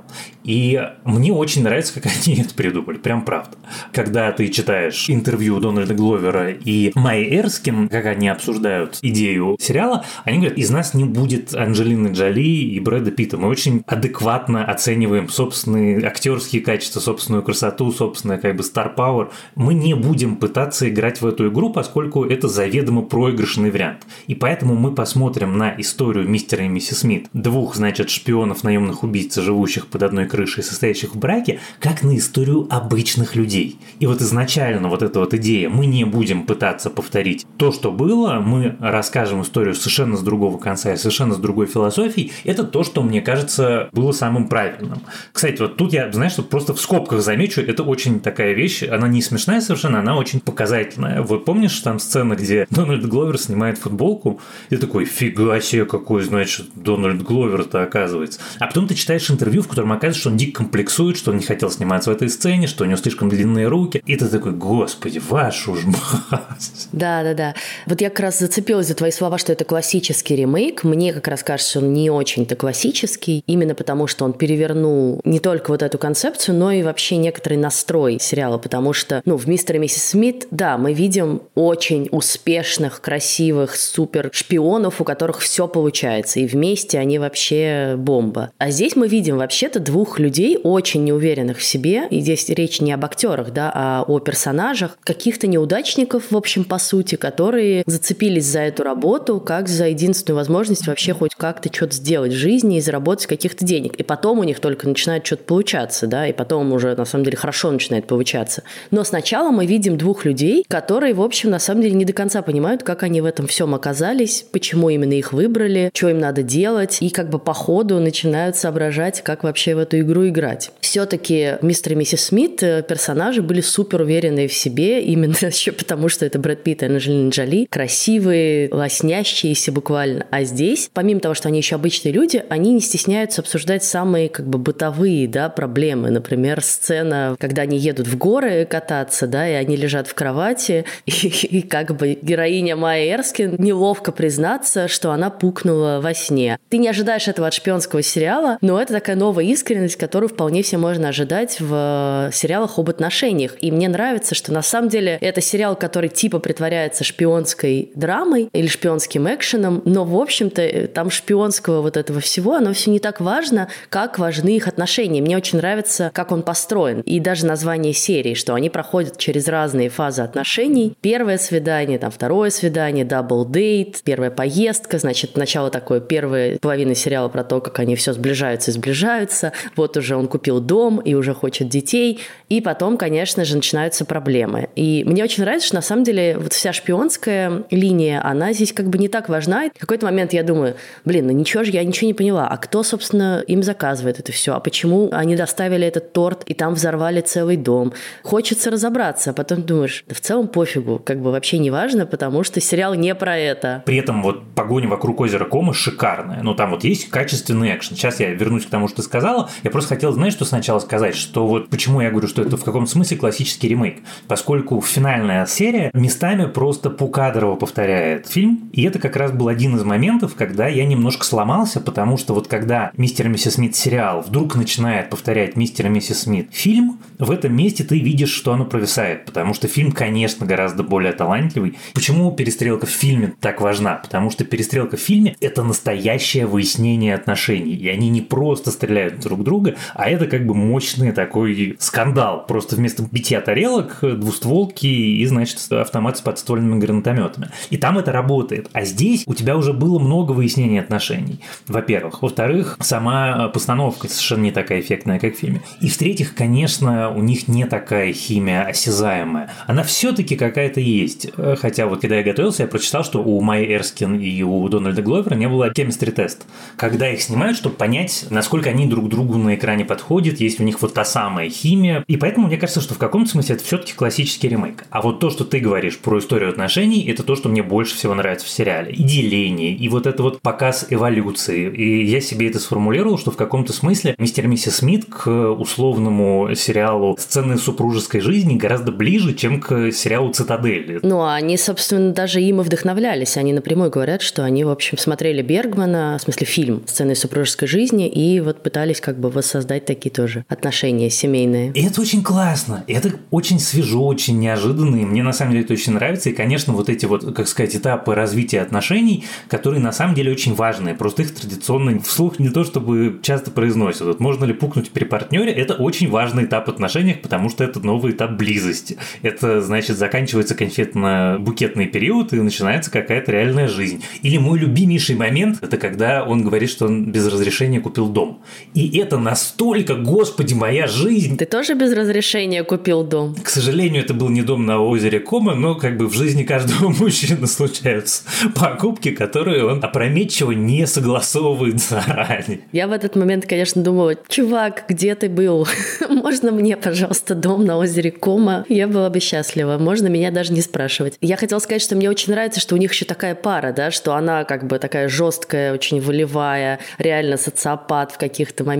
И 0.45 0.81
мне 1.05 1.33
очень 1.33 1.63
нравится, 1.63 1.95
как 1.95 2.07
они 2.07 2.37
это 2.41 2.55
придумали, 2.55 2.99
прям 2.99 3.25
правда. 3.25 3.57
Когда 3.93 4.31
ты 4.33 4.49
читаешь 4.49 5.09
интервью 5.09 5.59
Дональда 5.61 5.95
Гловера 5.95 6.51
и 6.51 6.93
Майи 6.95 7.39
Эрскин, 7.39 7.89
как 7.89 8.07
они 8.07 8.29
обсуждают 8.29 8.99
идею 9.03 9.57
сериала, 9.61 10.05
они 10.25 10.39
говорят, 10.39 10.59
из 10.59 10.71
нас 10.71 10.95
не 10.95 11.05
будет 11.05 11.55
Анджелины 11.55 12.09
Джоли 12.09 12.43
и 12.43 12.81
Брэда 12.81 13.11
Питта. 13.11 13.39
Мы 13.39 13.49
очень 13.49 13.83
адекватно 13.87 14.65
оцениваем 14.65 15.29
собственные 15.29 16.07
актерские 16.07 16.63
качества, 16.63 17.01
собственную 17.01 17.43
красоту, 17.43 17.91
собственное 17.93 18.39
как 18.39 18.57
бы 18.57 18.63
star 18.63 18.95
power. 18.95 19.31
Мы 19.55 19.75
не 19.75 19.95
будем 19.95 20.37
пытаться 20.37 20.89
играть 20.89 21.21
в 21.21 21.27
эту 21.27 21.49
игру, 21.49 21.71
поскольку 21.71 22.25
это 22.25 22.49
заведомо 22.49 23.03
проигрышный 23.03 23.71
вариант. 23.71 24.07
И 24.27 24.35
поэтому 24.35 24.75
мы 24.75 24.95
посмотрим 24.95 25.57
на 25.57 25.75
историю 25.79 26.29
мистера 26.29 26.65
и 26.65 26.69
миссис 26.69 27.05
Смит, 27.05 27.29
двух, 27.33 27.75
значит, 27.75 28.09
шпионов, 28.09 28.65
наемных 28.65 29.03
убийц, 29.03 29.37
живущих 29.37 29.89
под 29.89 30.04
одной 30.05 30.27
крышей, 30.27 30.63
состоящих 30.63 31.15
в 31.15 31.19
браке, 31.19 31.61
как 31.81 32.03
на 32.03 32.17
историю 32.17 32.67
обычных 32.71 33.37
людей. 33.37 33.79
И 33.99 34.07
вот 34.07 34.21
изначально 34.21 34.89
вот 34.89 35.03
эта 35.03 35.21
вот 35.21 35.35
идея, 35.35 35.69
мы 35.69 35.87
не 35.87 36.05
будем 36.05 36.45
пытаться 36.45 36.91
повторить 36.91 37.47
то, 37.57 37.73
что 37.73 37.93
было, 37.93 38.41
мы 38.41 38.77
расскажем 38.81 39.43
историю 39.43 39.75
совершенно 39.75 40.17
с 40.17 40.21
другого 40.21 40.59
конца 40.59 40.93
и 40.93 40.97
совершенно 40.97 41.35
с 41.35 41.39
другой 41.39 41.67
философией, 41.67 42.33
это 42.45 42.65
то, 42.65 42.85
что, 42.85 43.03
мне 43.03 43.21
кажется, 43.21 43.89
было 43.93 44.13
самым 44.13 44.49
правильным. 44.49 45.01
Кстати, 45.33 45.61
вот 45.61 45.77
тут 45.77 45.93
я, 45.93 46.11
знаешь, 46.13 46.33
что 46.33 46.43
просто 46.43 46.75
в 46.75 46.81
скобках 46.81 47.23
замечу, 47.23 47.61
это 47.61 47.83
очень 47.83 48.21
такая 48.21 48.53
вещь, 48.53 48.83
она 48.83 49.09
не 49.09 49.23
смешная 49.23 49.61
совершенно, 49.61 50.01
она 50.01 50.17
очень 50.17 50.41
показательная. 50.41 51.23
Вот 51.23 51.45
помнишь 51.45 51.79
там 51.81 51.99
сцена, 51.99 52.35
где 52.35 52.67
Дональд 52.71 53.07
Гловер 53.07 53.39
снимает 53.39 53.79
футболку, 53.79 54.41
и 54.71 54.77
такой, 54.77 55.05
фига 55.05 55.61
себе, 55.61 55.85
какой, 55.85 56.23
значит, 56.23 56.67
Дональд 56.75 57.23
Гловер-то 57.23 57.83
оказывается. 57.83 58.41
А 58.59 58.67
потом 58.67 58.87
ты 58.87 58.95
читаешь 58.95 59.31
интервью, 59.31 59.63
в 59.63 59.69
котором 59.69 59.93
оказывается, 59.95 60.21
что 60.21 60.31
он 60.31 60.37
дико 60.37 60.59
комплексует, 60.59 61.17
что 61.17 61.31
он 61.31 61.39
не 61.39 61.45
хотел 61.45 61.71
сниматься 61.71 62.11
в 62.11 62.15
этой 62.15 62.29
сцене, 62.29 62.67
что 62.67 62.85
у 62.85 62.87
него 62.87 62.97
слишком 62.97 63.29
длинные 63.29 63.69
руки. 63.69 64.03
И 64.07 64.17
ты 64.17 64.29
такой, 64.29 64.53
господи, 64.53 65.21
вашу 65.29 65.75
ж 65.75 65.85
мать. 65.85 66.89
Да, 66.93 67.23
да, 67.23 67.35
да. 67.35 67.55
Вот 67.87 68.01
я 68.01 68.11
как 68.11 68.21
раз 68.21 68.39
зацепилась 68.39 68.89
за 68.89 68.95
твои 68.95 69.11
слова, 69.11 69.39
что 69.39 69.53
это 69.53 69.65
классический 69.65 70.37
ремейк. 70.37 70.85
Мне 70.85 71.13
как 71.13 71.29
раз 71.29 71.43
кажется, 71.43 71.71
что 71.71 71.81
он 71.81 71.93
не 71.93 72.11
очень-то 72.11 72.57
классический, 72.57 73.43
именно 73.47 73.75
потому 73.75 74.07
что 74.07 74.25
он 74.25 74.33
перевернул 74.33 75.21
не 75.25 75.41
только 75.41 75.71
вот 75.71 75.83
эту 75.83 75.99
концепцию, 75.99 76.57
но 76.57 76.73
и 76.73 76.83
вообще 76.83 77.17
некоторый 77.17 77.59
настрой 77.59 78.19
сериала, 78.21 78.59
потому 78.59 78.93
что, 78.93 79.23
ну, 79.25 79.37
в 79.37 79.47
«Мистер 79.49 79.77
и 79.77 79.79
миссис 79.79 80.05
Смит», 80.05 80.47
да, 80.51 80.79
мы 80.79 80.93
видим 80.93 81.43
очень 81.55 82.09
успешных, 82.11 83.01
красивых, 83.01 83.77
супер 83.77 84.31
шпионов, 84.33 85.01
у 85.01 85.05
которых 85.05 85.41
все 85.41 85.69
получается, 85.69 86.41
и 86.41 86.47
вместе 86.47 86.99
они 86.99 87.19
вообще 87.19 87.95
бомба. 87.97 88.51
А 88.59 88.71
здесь 88.71 88.97
мы 88.97 89.09
видим 89.09 89.39
вообще-то 89.39 89.81
двух 89.85 90.19
людей, 90.19 90.59
очень 90.63 91.05
неуверенных 91.05 91.59
в 91.59 91.65
себе, 91.65 92.07
и 92.11 92.21
здесь 92.21 92.49
речь 92.49 92.81
не 92.81 92.93
об 92.93 93.05
актерах, 93.05 93.53
да, 93.53 93.71
а 93.75 94.05
о 94.07 94.19
персонажах, 94.19 94.99
каких-то 95.05 95.47
неудачников, 95.47 96.31
в 96.31 96.37
общем, 96.37 96.65
по 96.65 96.79
сути, 96.79 97.15
которые 97.17 97.85
зацепились 97.87 98.47
за 98.47 98.61
эту 98.61 98.83
работу 98.83 99.41
как 99.41 99.69
за 99.69 99.89
единственную 99.89 100.39
возможность 100.39 100.87
вообще 100.87 101.15
хоть 101.15 101.35
как-то 101.35 101.73
что-то 101.73 101.95
сделать 101.95 102.33
в 102.33 102.37
жизни 102.37 102.79
и 102.79 102.81
заработать 102.81 103.27
каких-то 103.27 103.65
денег. 103.65 103.95
И 103.97 104.03
потом 104.03 104.39
у 104.39 104.45
них 104.45 104.61
только 104.61 104.89
начинает 104.89 105.27
что-то 105.27 105.45
получаться, 105.45 106.07
да, 106.07 106.27
и 106.27 106.33
потом 106.33 106.73
уже 106.73 106.95
на 106.95 107.05
самом 107.05 107.25
деле 107.25 107.37
хорошо 107.37 107.71
начинает 107.71 108.07
получаться. 108.07 108.63
Но 108.91 109.05
сначала 109.05 109.51
мы 109.51 109.67
видим 109.67 109.97
двух 109.97 110.25
людей, 110.25 110.65
которые, 110.69 111.15
в 111.15 111.23
общем, 111.23 111.51
на 111.51 111.59
самом 111.59 111.83
деле 111.83 111.95
не 111.95 112.05
до 112.05 112.13
конца 112.13 112.43
понимают, 112.43 112.83
как 112.83 113.03
они 113.03 113.21
в 113.21 113.25
этом 113.25 113.47
всем 113.47 113.75
оказались, 113.75 114.45
почему 114.51 114.91
именно 114.91 115.13
их 115.13 115.33
выбрали, 115.33 115.91
что 115.95 116.09
им 116.09 116.19
надо 116.19 116.43
делать, 116.43 116.99
и 117.01 117.11
как 117.11 117.31
бы 117.31 117.39
по 117.39 117.55
ходу 117.55 117.99
начинают 117.99 118.57
соображать, 118.57 119.23
как 119.23 119.45
вообще 119.45 119.64
в 119.73 119.79
эту 119.79 119.99
игру 120.01 120.29
играть. 120.29 120.71
Все-таки 120.81 121.57
мистер 121.63 121.93
и 121.93 121.95
миссис 121.97 122.27
Смит 122.27 122.63
э, 122.63 122.85
персонажи 122.87 123.43
были 123.43 123.61
супер 123.61 124.03
уверенные 124.03 124.49
в 124.49 124.55
себе, 124.55 125.03
именно 125.05 125.35
еще 125.41 125.73
потому, 125.73 126.09
что 126.09 126.27
это 126.27 126.39
Брэд 126.39 126.63
Питт 126.63 126.83
и 126.83 126.87
Анджелина 126.87 127.31
Джоли, 127.31 127.67
красивые, 127.71 128.69
лоснящиеся 128.73 129.73
буквально. 129.73 130.27
А 130.31 130.45
здесь, 130.45 130.91
помимо 130.93 131.21
того, 131.21 131.35
что 131.35 131.49
они 131.49 131.59
еще 131.59 131.77
обычные 131.77 132.13
люди, 132.13 132.45
они 132.49 132.73
не 132.73 132.81
стесняются 132.81 133.41
обсуждать 133.41 133.85
самые 133.85 134.29
как 134.29 134.47
бы 134.47 134.59
бытовые 134.59 135.27
да, 135.29 135.49
проблемы. 135.49 136.11
Например, 136.11 136.63
сцена, 136.63 137.37
когда 137.39 137.63
они 137.63 137.79
едут 137.79 138.07
в 138.07 138.17
горы 138.17 138.67
кататься, 138.69 139.27
да, 139.27 139.49
и 139.49 139.53
они 139.53 139.77
лежат 139.77 140.07
в 140.07 140.15
кровати, 140.15 140.85
и 141.07 141.63
как 141.63 141.97
бы 141.97 142.19
героиня 142.21 142.77
Майя 142.77 143.17
Эрскин 143.17 143.57
неловко 143.59 144.13
признаться, 144.13 144.89
что 144.89 145.11
она 145.11 145.31
пукнула 145.31 146.01
во 146.03 146.15
сне. 146.15 146.59
Ты 146.69 146.79
не 146.79 146.89
ожидаешь 146.89 147.29
этого 147.29 147.49
от 147.49 147.55
шпионского 147.55 148.03
сериала, 148.03 148.59
но 148.61 148.81
это 148.81 148.95
такая 148.95 149.17
новая 149.17 149.45
искренность, 149.55 149.97
которую 149.97 150.29
вполне 150.29 150.63
все 150.63 150.77
можно 150.77 151.09
ожидать 151.09 151.57
в 151.59 152.31
сериалах 152.33 152.79
об 152.79 152.91
отношениях. 152.91 153.57
И 153.61 153.71
мне 153.71 153.89
нравится, 153.89 154.35
что 154.35 154.53
на 154.53 154.63
самом 154.63 154.89
деле 154.89 155.17
это 155.21 155.41
сериал, 155.41 155.77
который 155.77 156.11
типа 156.11 156.39
притворяется 156.39 157.05
шпионской 157.05 157.91
драмой 157.95 158.49
или 158.53 158.67
шпионским 158.67 159.27
экшеном, 159.33 159.83
но, 159.85 160.05
в 160.05 160.17
общем-то, 160.17 160.89
там 160.89 161.11
шпионского 161.11 161.81
вот 161.81 161.97
этого 161.97 162.21
всего, 162.21 162.55
оно 162.55 162.73
все 162.73 162.91
не 162.91 162.99
так 162.99 163.21
важно, 163.21 163.69
как 163.89 164.19
важны 164.19 164.57
их 164.57 164.69
отношения. 164.69 165.23
Мне 165.23 165.37
очень 165.37 165.59
нравится, 165.59 166.11
как 166.13 166.33
он 166.33 166.43
построен. 166.43 167.01
И 167.01 167.21
даже 167.21 167.47
название 167.47 167.93
серии, 167.93 168.35
что 168.35 168.55
они 168.55 168.71
проходят 168.71 169.19
через 169.19 169.49
разные 169.49 169.89
фазы 169.89 170.23
отношений. 170.23 170.97
Первое 171.01 171.39
свидание, 171.39 171.99
там 171.99 172.11
второе 172.11 172.51
свидание, 172.51 173.05
double 173.05 173.45
date, 173.45 174.01
первая 174.05 174.31
поездка, 174.31 174.99
значит, 174.99 175.37
начало 175.37 175.71
такое, 175.71 176.01
первая 176.01 176.59
половина 176.59 176.95
сериала 176.95 177.29
про 177.29 177.45
то, 177.45 177.61
как 177.61 177.79
они 177.79 177.97
все 177.97 178.13
сближаются 178.13 178.71
и 178.71 178.75
сближаются. 178.75 179.44
Вот 179.77 179.97
уже 179.97 180.17
он 180.17 180.29
купил 180.29 180.61
дом 180.61 181.01
и 181.01 181.15
уже 181.15 181.35
хочет 181.35 181.69
детей. 181.69 182.21
И 182.49 182.61
потом, 182.61 182.97
конечно 182.97 183.45
же, 183.45 183.57
начинаются 183.57 184.05
проблемы. 184.05 184.69
И 184.77 185.05
мне 185.05 185.25
очень 185.25 185.43
нравится, 185.43 185.67
что 185.67 185.77
на 185.77 185.83
самом 185.83 186.05
деле 186.05 186.37
вот 186.39 186.53
вся 186.53 186.73
шпионская 186.73 187.65
линия, 187.71 188.25
она 188.25 188.53
здесь 188.53 188.73
как 188.73 188.89
бы 188.89 188.99
не 188.99 189.09
так 189.09 189.29
важна. 189.29 189.71
В 189.75 189.81
какой-то 189.81 190.07
момент 190.07 190.33
я 190.33 190.43
думаю, 190.43 190.77
блин, 191.05 191.27
ну 191.27 191.33
ничего 191.33 191.65
же, 191.65 191.71
я 191.71 191.85
ничего 191.85 192.07
не 192.07 192.15
поняла. 192.15 192.47
А 192.49 192.57
кто, 192.57 192.83
собственно, 192.83 193.43
им 193.47 193.63
заказывает 193.63 194.21
это 194.21 194.33
все? 194.33 194.55
А 194.55 194.61
почему 194.61 195.09
они 195.13 195.37
доставили 195.37 195.87
этот 195.87 196.13
торт 196.13 196.45
и 196.47 196.55
там 196.55 196.75
взорвали 196.75 197.21
целый 197.21 197.57
дом? 197.57 197.93
Хочется 198.23 198.71
разобраться, 198.71 199.31
а 199.31 199.33
потом 199.33 199.63
думаешь, 199.63 200.05
да 200.09 200.15
в 200.15 200.21
целом 200.21 200.49
пофигу, 200.49 201.01
как 201.05 201.21
бы 201.21 201.31
вообще 201.33 201.59
не 201.59 201.71
важно, 201.71 202.07
потому 202.07 202.45
что 202.45 202.61
сериал 202.61 202.95
не 202.95 203.15
про 203.15 203.37
это. 203.37 203.83
При 203.87 203.97
этом 203.97 204.23
вот 204.23 204.55
погоня 204.55 204.89
вокруг 204.89 205.21
озера 205.21 205.45
Кома 205.45 205.73
шикарная. 205.75 206.43
Ну, 206.43 206.55
там 206.55 206.71
вот 206.71 206.85
есть 206.85 207.11
качественный 207.11 207.75
экшен. 207.75 207.97
Сейчас 207.97 208.21
я 208.21 208.31
вернусь 208.31 208.67
к 208.67 208.71
тому, 208.71 208.89
что 208.89 208.97
ты 208.97 209.03
сказала. 209.35 209.51
Я 209.63 209.71
просто 209.71 209.95
хотел, 209.95 210.13
знаешь, 210.13 210.33
что 210.33 210.45
сначала 210.45 210.79
сказать, 210.79 211.15
что 211.15 211.47
вот 211.47 211.69
почему 211.69 212.01
я 212.01 212.11
говорю, 212.11 212.29
что 212.29 212.43
это 212.43 212.57
в 212.57 212.65
каком 212.65 212.87
смысле 212.87 213.17
классический 213.17 213.69
ремейк. 213.69 213.99
Поскольку 214.29 214.81
финальная 214.81 215.47
серия 215.47 215.91
местами 215.95 216.47
просто 216.47 216.91
покадрово 216.91 217.57
повторяет 217.57 218.29
фильм, 218.29 218.71
и 218.73 218.83
это 218.83 218.99
как 218.99 219.17
раз 219.17 219.33
был 219.33 219.49
один 219.49 219.77
из 219.77 219.85
моментов, 219.85 220.35
когда 220.35 220.69
я 220.69 220.87
немножко 220.87 221.25
сломался, 221.25 221.81
потому 221.81 222.17
что 222.17 222.35
вот 222.35 222.49
когда 222.49 222.91
«Мистер 222.97 223.27
и 223.27 223.29
миссис 223.29 223.55
Смит» 223.55 223.77
сериал 223.77 224.23
вдруг 224.23 224.57
начинает 224.57 225.11
повторять 225.11 225.57
«Мистер 225.57 225.87
и 225.87 225.89
миссис 225.89 226.23
Смит» 226.23 226.49
фильм, 226.53 226.99
в 227.19 227.31
этом 227.31 227.55
месте 227.57 227.85
ты 227.85 227.99
видишь, 227.99 228.31
что 228.31 228.53
оно 228.53 228.65
провисает, 228.65 229.25
потому 229.25 229.55
что 229.55 229.69
фильм, 229.69 229.93
конечно, 229.93 230.47
гораздо 230.47 230.83
более 230.83 231.13
талантливый. 231.13 231.77
Почему 231.95 232.31
перестрелка 232.33 232.87
в 232.87 232.91
фильме 232.91 233.35
так 233.41 233.61
важна? 233.61 233.95
Потому 233.95 234.31
что 234.31 234.45
перестрелка 234.45 234.97
в 234.97 235.01
фильме– 235.01 235.37
это 235.41 235.63
настоящее 235.63 236.47
выяснение 236.47 237.15
отношений, 237.15 237.75
и 237.75 237.89
они 237.89 238.09
не 238.09 238.21
просто 238.21 238.71
стреляют 238.71 239.24
друг 239.25 239.43
друга, 239.43 239.75
а 239.95 240.09
это 240.09 240.27
как 240.27 240.47
бы 240.47 240.55
мощный 240.55 241.13
такой 241.13 241.77
скандал. 241.79 242.47
Просто 242.47 242.77
вместо 242.77 243.03
битья 243.11 243.41
тарелок 243.41 243.99
двустволки 244.01 244.87
и, 244.87 245.27
значит, 245.27 245.59
автомат 245.73 246.19
с 246.19 246.21
подствольными 246.21 246.79
гранатометами. 246.79 247.49
И 247.71 247.77
там 247.77 247.99
это 247.99 248.13
работает. 248.13 248.69
А 248.73 248.85
здесь 248.85 249.25
у 249.27 249.35
тебя 249.35 249.57
уже 249.57 249.73
было 249.73 249.99
много 249.99 250.33
выяснений 250.33 250.79
отношений, 250.79 251.41
во-первых. 251.67 252.23
Во-вторых, 252.23 252.77
сама 252.81 253.49
постановка 253.49 254.09
совершенно 254.09 254.43
не 254.43 254.53
такая 254.53 254.81
эффектная, 254.81 255.19
как 255.19 255.35
в 255.35 255.39
фильме. 255.39 255.63
И 255.81 255.89
в-третьих, 255.89 256.35
конечно, 256.35 257.11
у 257.11 257.21
них 257.21 257.49
не 257.49 257.65
такая 257.65 258.13
химия 258.13 258.65
осязаемая. 258.65 259.51
Она 259.67 259.83
все-таки 259.83 260.37
какая-то 260.37 260.81
есть. 260.81 261.29
Хотя 261.61 261.87
вот 261.87 262.01
когда 262.01 262.17
я 262.17 262.23
готовился, 262.23 262.63
я 262.63 262.69
прочитал, 262.69 263.05
что 263.05 263.23
у 263.23 263.41
Майи 263.41 263.73
Эрскин 263.75 264.19
и 264.21 264.43
у 264.43 264.69
Дональда 264.69 265.03
Гловера 265.03 265.35
не 265.35 265.49
было 265.49 265.71
chemistry 265.71 266.11
тест. 266.11 266.47
Когда 266.77 267.09
их 267.11 267.23
снимают, 267.23 267.57
чтобы 267.57 267.77
понять, 267.77 268.27
насколько 268.31 268.71
они 268.71 268.87
друг 268.87 269.09
другу 269.15 269.39
на 269.39 269.55
экране 269.55 269.85
подходят, 269.85 270.41
есть 270.41 270.61
у 270.61 270.65
них 270.65 270.83
вот 270.83 270.95
та 270.95 271.05
самая 271.05 271.49
химия. 271.49 272.05
И 272.09 272.17
поэтому 272.17 272.49
мне 272.49 272.57
кажется, 272.57 272.81
что 272.81 272.95
в 272.95 272.99
каком-то 272.99 273.31
смысле 273.31 273.57
это 273.57 273.65
все-таки 273.65 273.93
классический 273.95 274.49
ремейк. 274.49 274.85
А 274.91 275.01
вот 275.01 275.21
то, 275.21 275.31
что 275.31 275.45
ты 275.45 275.61
говоришь 275.61 275.99
про 275.99 276.19
историю 276.19 276.51
отношений, 276.51 277.07
это 277.09 277.23
то, 277.23 277.37
что 277.37 277.49
мне 277.49 277.63
больше 277.63 277.95
всего 277.95 278.15
нравится 278.15 278.47
в 278.47 278.51
сериале. 278.51 278.93
И 278.93 279.03
деление, 279.03 279.73
и 279.73 279.89
вот 279.89 280.07
это 280.07 280.23
вот 280.23 280.41
показ 280.41 280.87
эволюции. 280.91 281.73
И 281.75 282.05
я 282.05 282.21
себе 282.21 282.49
это 282.49 282.59
сформулировал, 282.59 283.19
что 283.19 283.31
в 283.31 283.37
каком-то 283.37 283.73
смысле 283.73 284.15
мистер 284.19 284.45
и 284.45 284.49
миссис 284.49 284.77
Смит 284.77 285.05
к 285.05 285.29
условному 285.53 286.55
сериалу 286.55 287.17
«Сцены 287.19 287.59
супружеской 287.59 288.21
жизни» 288.21 288.57
гораздо 288.57 288.91
ближе, 288.91 289.35
чем 289.35 289.61
к 289.61 289.93
сериалу 289.93 290.33
«Цитадель». 290.33 290.99
Ну, 291.03 291.21
а 291.21 291.35
они, 291.35 291.57
собственно, 291.57 292.13
даже 292.13 292.41
им 292.41 292.61
и 292.61 292.65
вдохновлялись. 292.65 293.37
Они 293.37 293.53
напрямую 293.53 293.91
говорят, 293.91 294.23
что 294.23 294.45
они, 294.45 294.65
в 294.65 294.71
общем, 294.71 294.99
смотрели 294.99 295.43
Бергмана, 295.43 296.17
в 296.19 296.23
смысле 296.23 296.47
фильм 296.47 296.83
«Сцены 296.87 297.15
супружеской 297.15 297.69
жизни», 297.69 298.09
и 298.09 298.41
вот 298.41 298.63
пытались 298.63 299.01
как 299.05 299.21
бы 299.21 299.29
воссоздать 299.29 299.85
такие 299.85 300.11
тоже 300.11 300.47
отношения 300.49 301.11
семейные. 301.11 301.73
И 301.73 301.85
это 301.85 302.01
очень 302.01 302.23
классно. 302.23 302.85
И 302.87 302.95
это 302.95 303.13
очень 303.31 303.61
свежо, 303.61 304.03
очень 304.07 304.39
неожиданно. 304.39 304.97
И 304.97 305.05
мне 305.05 305.23
на 305.23 305.35
самом 305.35 305.53
деле 305.53 305.65
это 305.65 305.75
очень 305.75 305.93
нравится. 305.93 306.31
И, 306.31 306.33
конечно, 306.33 306.73
вот 306.73 306.89
эти 306.89 307.05
вот, 307.05 307.37
как 307.37 307.47
сказать, 307.47 307.77
этапы 307.77 308.15
развития 308.15 308.63
отношений, 308.63 309.25
которые 309.49 309.83
на 309.83 309.93
самом 309.93 310.15
деле 310.15 310.33
очень 310.33 310.55
важные. 310.55 310.95
Просто 310.95 311.21
их 311.21 311.35
традиционно 311.35 312.01
вслух 312.01 312.39
не 312.39 312.49
то 312.49 312.65
чтобы 312.65 313.19
часто 313.21 313.51
произносят. 313.51 314.07
Вот 314.07 314.21
можно 314.21 314.47
ли 314.47 314.55
пукнуть 314.55 314.91
при 314.91 315.05
партнере, 315.05 315.53
это 315.53 315.75
очень 315.75 316.09
важный 316.09 316.45
этап 316.45 316.71
отношений, 316.71 317.13
потому 317.13 317.51
что 317.51 317.63
это 317.63 317.81
новый 317.81 318.13
этап 318.13 318.39
близости. 318.39 318.97
Это, 319.21 319.61
значит, 319.61 319.99
заканчивается 319.99 320.55
конфетно-букетный 320.55 321.89
период 321.89 322.33
и 322.33 322.37
начинается 322.37 322.91
какая-то 322.91 323.33
реальная 323.33 323.69
жизнь. 323.69 324.03
Или 324.23 324.39
мой 324.39 324.59
любимейший 324.59 325.17
момент, 325.17 325.59
это 325.61 325.77
когда 325.77 326.25
он 326.25 326.43
говорит, 326.43 326.71
что 326.71 326.87
он 326.87 327.13
без 327.13 327.27
разрешения 327.27 327.81
купил 327.81 328.09
дом. 328.09 328.41
И 328.73 328.94
И 328.95 328.99
это 328.99 329.19
настолько, 329.19 329.97
господи, 329.97 330.55
моя 330.55 330.87
жизнь. 330.87 331.37
Ты 331.37 331.47
тоже 331.47 331.75
без 331.75 331.93
разрешения 331.93 332.63
купил 332.63 333.03
дом? 333.03 333.35
К 333.35 333.49
сожалению, 333.49 334.05
это 334.05 334.15
был 334.15 334.29
не 334.29 334.43
дом 334.43 334.67
на 334.67 334.81
озере 334.81 335.19
Кома, 335.19 335.57
но 335.57 335.75
как 335.75 335.97
бы 335.97 336.07
в 336.07 336.13
жизни 336.13 336.45
каждого 336.45 336.91
мужчины 337.01 337.49
случаются 337.49 338.23
покупки, 338.55 339.11
которые 339.11 339.67
он 339.67 339.85
опрометчиво 339.85 340.53
не 340.53 340.87
согласовывает 340.87 341.81
заранее. 341.81 342.61
Я 342.71 342.87
в 342.87 342.93
этот 342.93 343.17
момент, 343.17 343.47
конечно, 343.47 343.83
думала, 343.83 344.15
чувак, 344.29 344.85
где 344.89 345.17
ты 345.17 345.29
был? 345.29 345.67
Можно 346.09 346.53
мне, 346.53 346.77
пожалуйста, 346.77 347.35
дом 347.35 347.65
на 347.65 347.79
озере 347.79 348.13
Кома? 348.13 348.65
Я 348.69 348.87
была 348.87 349.11
бы 349.11 349.19
счастлива. 349.19 349.77
Можно 349.77 350.07
меня 350.07 350.31
даже 350.31 350.53
не 350.53 350.61
спрашивать. 350.61 351.19
Я 351.21 351.37
хотела 351.37 351.59
сказать, 351.59 351.83
что 351.83 351.97
мне 351.97 352.09
очень 352.09 352.33
нравится, 352.33 352.61
что 352.61 352.77
у 352.77 352.79
них 352.79 352.93
еще 352.93 353.07
такая 353.07 353.35
пара, 353.35 353.73
да, 353.73 353.91
что 353.91 354.15
она 354.15 354.45
как 354.45 354.69
бы 354.69 354.79
такая 354.79 355.09
жесткая, 355.09 355.75
очень 355.75 356.01
волевая, 356.01 356.79
реально 356.99 357.39
социопат 357.39 358.13
в 358.13 358.19
каких-то 358.19 358.63
моментах, 358.63 358.74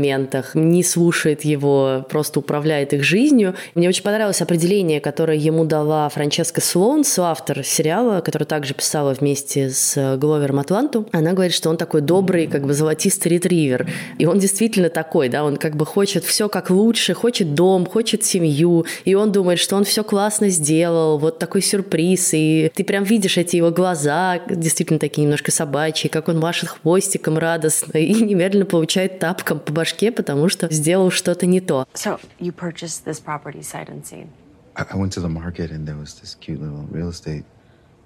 не 0.55 0.83
слушает 0.83 1.45
его, 1.45 2.07
просто 2.09 2.41
управляет 2.41 2.93
их 2.93 3.03
жизнью. 3.03 3.55
Мне 3.75 3.89
очень 3.89 4.03
понравилось 4.03 4.43
определение, 4.43 5.01
которое 5.01 5.37
ему 5.37 5.65
дала 5.65 6.09
Франческа 6.09 6.61
Слоун, 6.61 7.05
соавтор 7.05 7.63
сериала, 7.65 8.21
который 8.21 8.45
также 8.45 8.75
писала 8.75 9.15
вместе 9.15 9.71
с 9.71 10.17
Гловером 10.19 10.61
Атланту. 10.61 11.09
Она 11.13 11.33
говорит, 11.33 11.55
что 11.55 11.71
он 11.71 11.77
такой 11.77 12.01
добрый, 12.01 12.47
как 12.47 12.67
бы 12.67 12.75
золотистый 12.75 13.33
ретривер. 13.33 13.89
И 14.19 14.27
он 14.27 14.39
действительно 14.39 14.89
такой, 14.89 15.29
да, 15.29 15.45
он 15.45 15.57
как 15.57 15.77
бы 15.77 15.87
хочет 15.87 16.25
все 16.25 16.49
как 16.49 16.71
лучше, 16.71 17.15
хочет 17.15 17.55
дом, 17.55 17.87
хочет 17.87 18.25
семью, 18.25 18.87
и 19.05 19.15
он 19.15 19.33
думает, 19.33 19.59
что 19.59 19.77
он 19.77 19.85
все 19.85 20.05
классно 20.05 20.49
сделал, 20.49 21.19
вот 21.19 21.39
такой 21.39 21.63
сюрприз, 21.63 22.31
и 22.35 22.71
ты 22.75 22.85
прям 22.85 23.05
видишь 23.05 23.37
эти 23.39 23.57
его 23.57 23.71
глаза, 23.71 24.41
действительно 24.49 24.99
такие 24.99 25.23
немножко 25.23 25.51
собачьи, 25.51 26.09
как 26.09 26.29
он 26.29 26.39
машет 26.39 26.69
хвостиком 26.69 27.39
радостно, 27.39 27.99
и 27.99 28.15
немедленно 28.23 28.67
получает 28.67 29.19
тапком 29.19 29.59
по 29.59 29.73
башке, 29.84 30.12
потому 30.12 30.50
что 30.50 30.72
сделал 30.72 31.12
что-то 31.12 31.46
не 31.46 31.62
то. 31.62 31.88
So 31.94 32.20
you 32.40 32.52
purchased 32.52 33.06
this 33.06 33.20
property 33.20 33.62
sight 33.62 33.90
unseen. 33.90 34.30
I, 34.76 34.86
I 34.92 34.96
went 34.96 35.12
to 35.14 35.22
the 35.22 35.30
market 35.30 35.72
and 35.72 35.86
there 35.88 35.98
was 35.98 36.20
this 36.20 36.36
cute 36.40 36.62
little 36.62 36.86
real 36.92 37.10
estate 37.10 37.44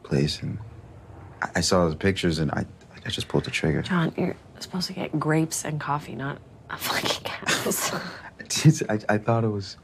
place, 0.04 0.42
and 0.42 0.58
I, 1.42 1.60
I 1.60 1.62
saw 1.62 1.88
the 1.90 1.96
pictures 1.96 2.40
and 2.40 2.52
I, 2.52 2.66
I 3.06 3.10
just 3.10 3.28
pulled 3.28 3.46
the 3.46 3.52
trigger. 3.52 3.82
John, 3.82 4.14
you're 4.18 4.36
supposed 4.60 4.88
to 4.88 4.94
get 4.94 5.18
grapes 5.20 5.66
and 5.66 5.80
coffee, 5.80 6.16
not 6.16 6.38
a 6.70 6.78
fucking 6.78 7.26
house. 7.30 7.92
Jeez, 8.48 8.84
I, 8.90 9.14
I 9.14 9.18
thought 9.18 9.44
it 9.44 9.50
was, 9.50 9.78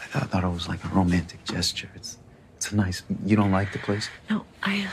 I 0.00 0.06
thought, 0.06 0.22
I 0.22 0.26
thought 0.26 0.44
it 0.44 0.52
was 0.52 0.68
like 0.68 0.84
a 0.84 0.88
romantic 0.88 1.44
gesture. 1.44 1.88
It's, 1.94 2.18
it's 2.56 2.72
a 2.72 2.76
nice. 2.76 3.02
You 3.24 3.36
don't 3.36 3.52
like 3.52 3.72
the 3.72 3.78
place? 3.78 4.08
no, 4.28 4.44
I. 4.62 4.86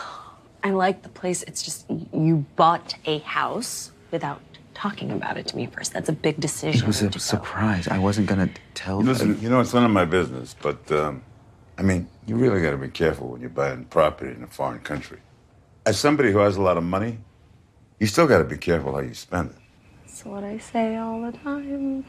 I 0.63 0.69
like 0.69 1.01
the 1.01 1.09
place. 1.09 1.43
It's 1.43 1.63
just 1.63 1.85
you 2.13 2.45
bought 2.55 2.95
a 3.05 3.17
house 3.19 3.91
without 4.11 4.41
talking 4.76 5.10
about 5.10 5.38
it 5.38 5.46
to 5.48 5.56
me 5.56 5.66
first. 5.66 5.92
That's 5.92 6.08
a 6.08 6.12
big 6.12 6.38
decision. 6.38 6.82
It 6.84 6.86
was 6.86 6.98
to 6.98 7.06
a 7.06 7.10
go. 7.10 7.18
surprise. 7.18 7.88
I 7.88 7.98
wasn't 7.98 8.26
gonna 8.28 8.50
tell. 8.74 9.00
Listen, 9.00 9.40
you 9.40 9.48
know, 9.48 9.60
it's 9.60 9.72
none 9.72 9.84
of 9.84 9.90
my 9.90 10.04
business, 10.04 10.54
but, 10.60 10.92
um, 10.92 11.22
I 11.78 11.82
mean, 11.82 12.08
you 12.26 12.36
really 12.36 12.60
got 12.62 12.70
to 12.72 12.76
be 12.76 12.88
careful 12.88 13.28
when 13.28 13.40
you're 13.40 13.50
buying 13.50 13.84
property 13.84 14.32
in 14.32 14.42
a 14.42 14.46
foreign 14.46 14.80
country. 14.80 15.18
As 15.84 15.98
somebody 15.98 16.32
who 16.32 16.38
has 16.38 16.56
a 16.56 16.62
lot 16.62 16.76
of 16.76 16.84
money, 16.84 17.18
you 18.00 18.06
still 18.06 18.26
got 18.26 18.38
to 18.38 18.44
be 18.44 18.56
careful 18.56 18.92
how 18.92 19.00
you 19.00 19.14
spend 19.14 19.50
it. 19.50 19.56
That's 20.06 20.24
what 20.24 20.44
I 20.44 20.58
say 20.58 20.96
all 20.96 21.20
the 21.22 21.32
time. 21.38 22.04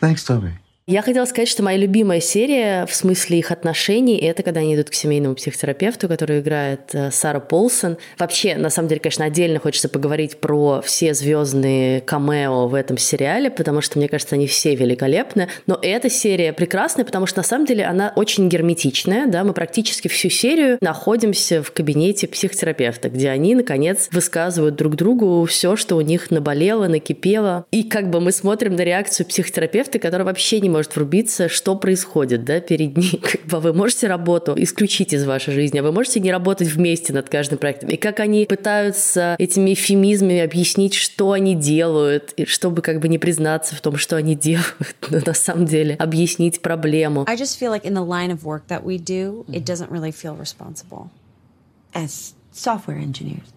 Thanks, 0.00 0.24
Toby. 0.24 0.52
Я 0.90 1.02
хотела 1.02 1.26
сказать, 1.26 1.48
что 1.48 1.62
моя 1.62 1.76
любимая 1.76 2.18
серия 2.18 2.86
в 2.86 2.94
смысле 2.94 3.40
их 3.40 3.50
отношений– 3.50 4.16
это 4.22 4.42
когда 4.42 4.60
они 4.60 4.74
идут 4.74 4.88
к 4.88 4.94
семейному 4.94 5.34
психотерапевту, 5.34 6.08
который 6.08 6.40
играет 6.40 6.80
э, 6.94 7.10
Сара 7.10 7.40
Полсон. 7.40 7.98
Вообще, 8.18 8.56
на 8.56 8.70
самом 8.70 8.88
деле, 8.88 8.98
конечно, 9.02 9.26
отдельно 9.26 9.58
хочется 9.58 9.90
поговорить 9.90 10.38
про 10.38 10.80
все 10.80 11.12
звездные 11.12 12.00
камео 12.00 12.68
в 12.68 12.74
этом 12.74 12.96
сериале, 12.96 13.50
потому 13.50 13.82
что, 13.82 13.98
мне 13.98 14.08
кажется, 14.08 14.34
они 14.36 14.46
все 14.46 14.74
великолепны. 14.74 15.50
Но 15.66 15.78
эта 15.82 16.08
серия 16.08 16.54
прекрасная, 16.54 17.04
потому 17.04 17.26
что, 17.26 17.40
на 17.40 17.44
самом 17.44 17.66
деле, 17.66 17.84
она 17.84 18.14
очень 18.16 18.48
герметичная. 18.48 19.26
Да? 19.26 19.44
Мы 19.44 19.52
практически 19.52 20.08
всю 20.08 20.30
серию 20.30 20.78
находимся 20.80 21.62
в 21.62 21.70
кабинете 21.70 22.28
психотерапевта, 22.28 23.10
где 23.10 23.28
они, 23.28 23.54
наконец, 23.54 24.08
высказывают 24.10 24.76
друг 24.76 24.96
другу 24.96 25.44
все, 25.44 25.76
что 25.76 25.96
у 25.96 26.00
них 26.00 26.30
наболело, 26.30 26.88
накипело. 26.88 27.66
И 27.72 27.82
как 27.82 28.08
бы 28.08 28.22
мы 28.22 28.32
смотрим 28.32 28.74
на 28.74 28.80
реакцию 28.80 29.26
психотерапевта, 29.26 29.98
который 29.98 30.22
вообще 30.22 30.60
не 30.60 30.70
может 30.70 30.77
врубиться, 30.94 31.48
что 31.48 31.76
происходит 31.76 32.44
да, 32.44 32.60
перед 32.60 32.96
ним. 32.96 33.20
Как 33.22 33.46
бы 33.46 33.60
вы 33.60 33.72
можете 33.72 34.06
работу 34.06 34.54
исключить 34.56 35.12
из 35.12 35.24
вашей 35.24 35.54
жизни, 35.54 35.78
а 35.78 35.82
вы 35.82 35.92
можете 35.92 36.20
не 36.20 36.30
работать 36.30 36.68
вместе 36.68 37.12
над 37.12 37.28
каждым 37.28 37.58
проектом. 37.58 37.90
И 37.90 37.96
как 37.96 38.20
они 38.20 38.46
пытаются 38.46 39.36
этими 39.38 39.74
эфемизмами 39.74 40.40
объяснить, 40.40 40.94
что 40.94 41.32
они 41.32 41.54
делают, 41.54 42.32
и 42.36 42.44
чтобы 42.44 42.82
как 42.82 43.00
бы 43.00 43.08
не 43.08 43.18
признаться 43.18 43.74
в 43.74 43.80
том, 43.80 43.96
что 43.96 44.16
они 44.16 44.34
делают, 44.34 44.66
но 45.10 45.20
на 45.24 45.34
самом 45.34 45.66
деле 45.66 45.96
объяснить 45.96 46.60
проблему. 46.60 47.24
I 47.26 47.36
just 47.36 47.58
feel 47.58 47.70
like 47.70 47.84
in 47.84 47.94
the 47.94 48.06
line 48.06 48.30
of 48.30 48.44
work 48.44 48.66
that 48.68 48.84
we 48.84 48.98
do, 48.98 49.44
it 49.48 49.64
doesn't 49.64 49.90
really 49.90 50.12
feel 50.12 50.36
responsible. 50.36 51.10
as 51.94 52.34
software 52.52 52.96
engineers. 52.96 53.52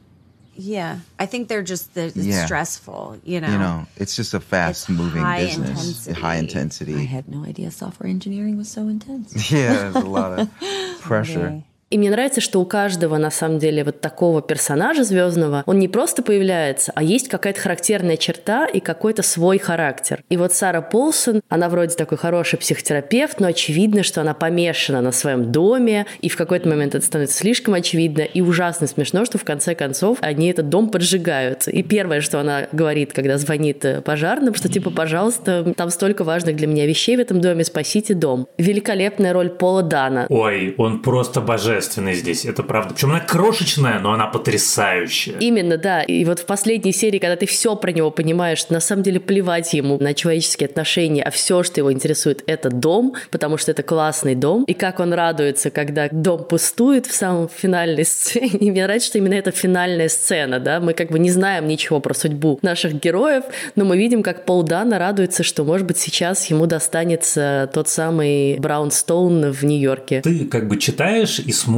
Yeah, 0.56 1.00
I 1.18 1.26
think 1.28 1.48
they're 1.48 1.64
just 1.64 1.94
they're, 1.94 2.08
it's 2.08 2.18
Yeah. 2.18 2.46
stressful. 2.46 3.20
You 3.24 3.40
know. 3.42 3.48
You 3.52 3.58
know, 3.58 3.86
it's 3.96 4.16
just 4.16 4.34
a 4.34 4.40
fast-moving 4.40 5.22
high 5.22 5.46
business, 5.46 5.70
intensity. 5.70 6.22
high 6.22 6.36
intensity. 6.36 6.96
I 6.96 7.04
had 7.06 7.28
no 7.30 7.46
idea 7.46 7.72
software 7.72 8.10
engineering 8.10 8.58
was 8.58 8.70
so 8.70 8.88
intense. 8.88 9.52
Yeah, 9.52 9.74
there's 9.92 9.96
a 9.96 10.00
lot 10.02 10.38
of 10.40 10.50
pressure. 11.02 11.64
И 11.92 11.98
мне 11.98 12.10
нравится, 12.10 12.40
что 12.40 12.62
у 12.62 12.66
каждого, 12.66 13.18
на 13.18 13.30
самом 13.30 13.60
деле, 13.60 13.84
вот 13.84 14.00
такого 14.00 14.42
персонажа 14.42 15.04
звездного, 15.04 15.64
он 15.66 15.78
не 15.78 15.90
просто 15.90 16.24
появляется, 16.24 16.94
а 16.96 17.04
есть 17.04 17.28
какая-то 17.28 17.60
характерная 17.60 18.16
черта 18.16 18.66
и 18.66 18.80
какой-то 18.80 19.24
свой 19.24 19.58
характер. 19.60 20.24
И 20.30 20.38
вот 20.38 20.54
Сара 20.54 20.82
Полсон, 20.82 21.42
она 21.50 21.68
вроде 21.68 21.98
такой 21.98 22.18
хороший 22.18 22.58
психотерапевт, 22.58 23.42
но 23.42 23.48
очевидно, 23.48 24.04
что 24.04 24.22
она 24.22 24.34
помешана 24.34 25.02
на 25.02 25.12
своем 25.12 25.52
доме, 25.52 26.06
и 26.22 26.30
в 26.30 26.38
какой-то 26.38 26.70
момент 26.70 26.96
это 26.96 27.06
становится 27.06 27.38
слишком 27.38 27.74
очевидно, 27.74 28.22
и 28.22 28.40
ужасно 28.40 28.88
смешно, 28.88 29.26
что 29.26 29.38
в 29.38 29.44
конце 29.44 29.76
концов 29.76 30.18
они 30.22 30.50
этот 30.50 30.70
дом 30.70 30.90
поджигают. 30.90 31.68
И 31.68 31.84
первое, 31.84 32.22
что 32.22 32.40
она 32.40 32.68
говорит, 32.72 33.12
когда 33.12 33.38
звонит 33.38 33.84
э, 33.84 34.00
пожарным, 34.00 34.56
что 34.56 34.70
типа, 34.70 34.92
пожалуйста, 34.92 35.74
там 35.76 35.90
столько 35.90 36.24
важных 36.24 36.56
для 36.56 36.68
меня 36.68 36.86
вещей 36.86 37.18
в 37.18 37.20
этом 37.20 37.42
доме, 37.42 37.66
спасите 37.66 38.14
дом. 38.14 38.48
Великолепная 38.58 39.34
роль 39.34 39.50
Пола 39.50 39.84
Дана. 39.84 40.28
Ой, 40.30 40.74
он 40.78 41.02
просто 41.02 41.42
божественный 41.42 41.81
здесь, 41.82 42.46
это 42.46 42.64
правда. 42.64 42.94
Причем 42.94 43.12
она 43.12 43.20
крошечная, 43.20 44.00
но 44.00 44.14
она 44.14 44.28
потрясающая. 44.28 45.38
Именно, 45.40 45.78
да. 45.78 46.04
И 46.04 46.26
вот 46.26 46.40
в 46.40 46.46
последней 46.46 46.92
серии, 46.92 47.20
когда 47.20 47.36
ты 47.36 47.46
все 47.46 47.76
про 47.76 47.92
него 47.92 48.12
понимаешь, 48.12 48.70
на 48.70 48.80
самом 48.80 49.04
деле 49.04 49.20
плевать 49.20 49.74
ему 49.74 49.98
на 50.00 50.14
человеческие 50.14 50.68
отношения, 50.68 51.24
а 51.24 51.32
все, 51.32 51.64
что 51.64 51.80
его 51.80 51.92
интересует, 51.92 52.44
это 52.48 52.70
дом, 52.70 53.16
потому 53.32 53.58
что 53.58 53.72
это 53.72 53.84
классный 53.84 54.36
дом. 54.36 54.64
И 54.66 54.74
как 54.74 55.00
он 55.00 55.14
радуется, 55.14 55.70
когда 55.70 56.08
дом 56.12 56.44
пустует 56.44 57.06
в 57.06 57.14
самом 57.14 57.50
финальной 57.50 58.06
сцене. 58.06 58.50
И 58.60 58.72
мне 58.72 58.84
нравится, 58.84 59.10
что 59.10 59.18
именно 59.18 59.34
это 59.34 59.52
финальная 59.52 60.10
сцена, 60.10 60.60
да. 60.60 60.80
Мы 60.80 60.94
как 60.94 61.10
бы 61.10 61.20
не 61.20 61.32
знаем 61.32 61.68
ничего 61.68 62.00
про 62.00 62.14
судьбу 62.14 62.60
наших 62.62 62.94
героев, 62.94 63.44
но 63.76 63.86
мы 63.86 63.98
видим, 63.98 64.24
как 64.24 64.46
Пол 64.46 64.64
Дана 64.64 65.00
радуется, 65.00 65.44
что, 65.44 65.64
может 65.64 65.88
быть, 65.88 65.98
сейчас 65.98 66.46
ему 66.46 66.66
достанется 66.66 67.70
тот 67.74 67.90
самый 67.90 68.58
Браунстоун 68.60 69.52
в 69.52 69.64
Нью-Йорке. 69.64 70.22
Ты 70.22 70.46
как 70.46 70.68
бы 70.68 70.78
читаешь 70.78 71.40
и 71.40 71.52
смотришь, 71.52 71.71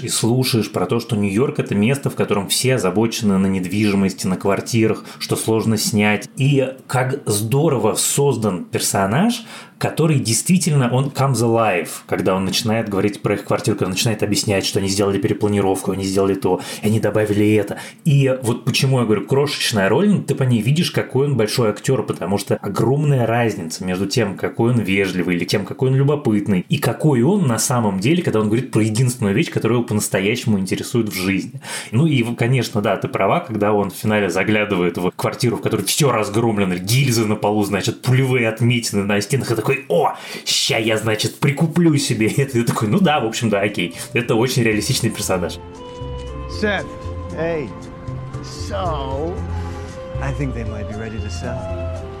и 0.00 0.08
слушаешь 0.08 0.70
про 0.70 0.86
то, 0.86 1.00
что 1.00 1.16
Нью-Йорк– 1.16 1.58
это 1.58 1.74
место, 1.74 2.10
в 2.10 2.14
котором 2.14 2.48
все 2.48 2.76
озабочены 2.76 3.38
на 3.38 3.46
недвижимости, 3.46 4.26
на 4.26 4.36
квартирах, 4.36 5.04
что 5.18 5.36
сложно 5.36 5.76
снять. 5.76 6.28
И 6.36 6.74
как 6.86 7.22
здорово 7.26 7.94
создан 7.94 8.64
персонаж, 8.64 9.44
который 9.84 10.18
действительно, 10.18 10.88
он 10.90 11.08
comes 11.14 11.42
alive, 11.42 11.90
когда 12.06 12.34
он 12.34 12.46
начинает 12.46 12.88
говорить 12.88 13.20
про 13.20 13.34
их 13.34 13.44
квартиру, 13.44 13.76
когда 13.76 13.88
он 13.88 13.92
начинает 13.92 14.22
объяснять, 14.22 14.64
что 14.64 14.78
они 14.78 14.88
сделали 14.88 15.18
перепланировку, 15.18 15.90
они 15.90 16.04
сделали 16.04 16.36
то, 16.36 16.62
они 16.82 17.00
добавили 17.00 17.54
это. 17.54 17.78
И 18.06 18.34
вот 18.42 18.64
почему 18.64 19.00
я 19.00 19.04
говорю, 19.04 19.26
крошечная 19.26 19.90
роль, 19.90 20.22
ты 20.26 20.34
по 20.34 20.44
ней 20.44 20.62
видишь, 20.62 20.90
какой 20.90 21.26
он 21.26 21.36
большой 21.36 21.68
актер, 21.68 22.02
потому 22.02 22.38
что 22.38 22.56
огромная 22.62 23.26
разница 23.26 23.84
между 23.84 24.06
тем, 24.06 24.38
какой 24.38 24.72
он 24.72 24.80
вежливый, 24.80 25.36
или 25.36 25.44
тем, 25.44 25.66
какой 25.66 25.90
он 25.90 25.96
любопытный, 25.96 26.64
и 26.66 26.78
какой 26.78 27.20
он 27.20 27.46
на 27.46 27.58
самом 27.58 28.00
деле, 28.00 28.22
когда 28.22 28.40
он 28.40 28.46
говорит 28.46 28.70
про 28.70 28.80
единственную 28.80 29.34
вещь, 29.34 29.50
которая 29.50 29.80
его 29.80 29.86
по-настоящему 29.86 30.58
интересует 30.58 31.10
в 31.10 31.14
жизни. 31.14 31.60
Ну 31.90 32.06
и, 32.06 32.22
конечно, 32.36 32.80
да, 32.80 32.96
ты 32.96 33.08
права, 33.08 33.40
когда 33.40 33.74
он 33.74 33.90
в 33.90 33.94
финале 33.96 34.30
заглядывает 34.30 34.96
в 34.96 35.10
квартиру, 35.10 35.58
в 35.58 35.60
которой 35.60 35.82
все 35.82 36.10
разгромлено, 36.10 36.76
гильзы 36.76 37.26
на 37.26 37.36
полу, 37.36 37.64
значит, 37.64 38.00
пулевые 38.00 38.48
отметины 38.48 39.02
на 39.04 39.20
стенах, 39.20 39.50
и 39.50 39.54
такой, 39.54 39.73
о, 39.88 40.14
ща 40.44 40.78
я, 40.78 40.98
значит, 40.98 41.38
прикуплю 41.40 41.96
себе 41.96 42.28
это. 42.28 42.58
И 42.58 42.62
ты 42.62 42.64
такой, 42.64 42.88
ну 42.88 43.00
да, 43.00 43.20
в 43.20 43.26
общем, 43.26 43.50
да, 43.50 43.60
окей. 43.60 43.94
Это 44.12 44.34
очень 44.34 44.62
реалистичный 44.62 45.10
персонаж. 45.10 45.58
Seth, 46.60 46.86
hey. 47.36 47.68
So, 48.42 49.34
I 50.20 50.32
think 50.32 50.54
they 50.54 50.64
might 50.64 50.88
be 50.88 50.96
ready 50.96 51.18
to 51.18 51.30
sell. 51.30 52.13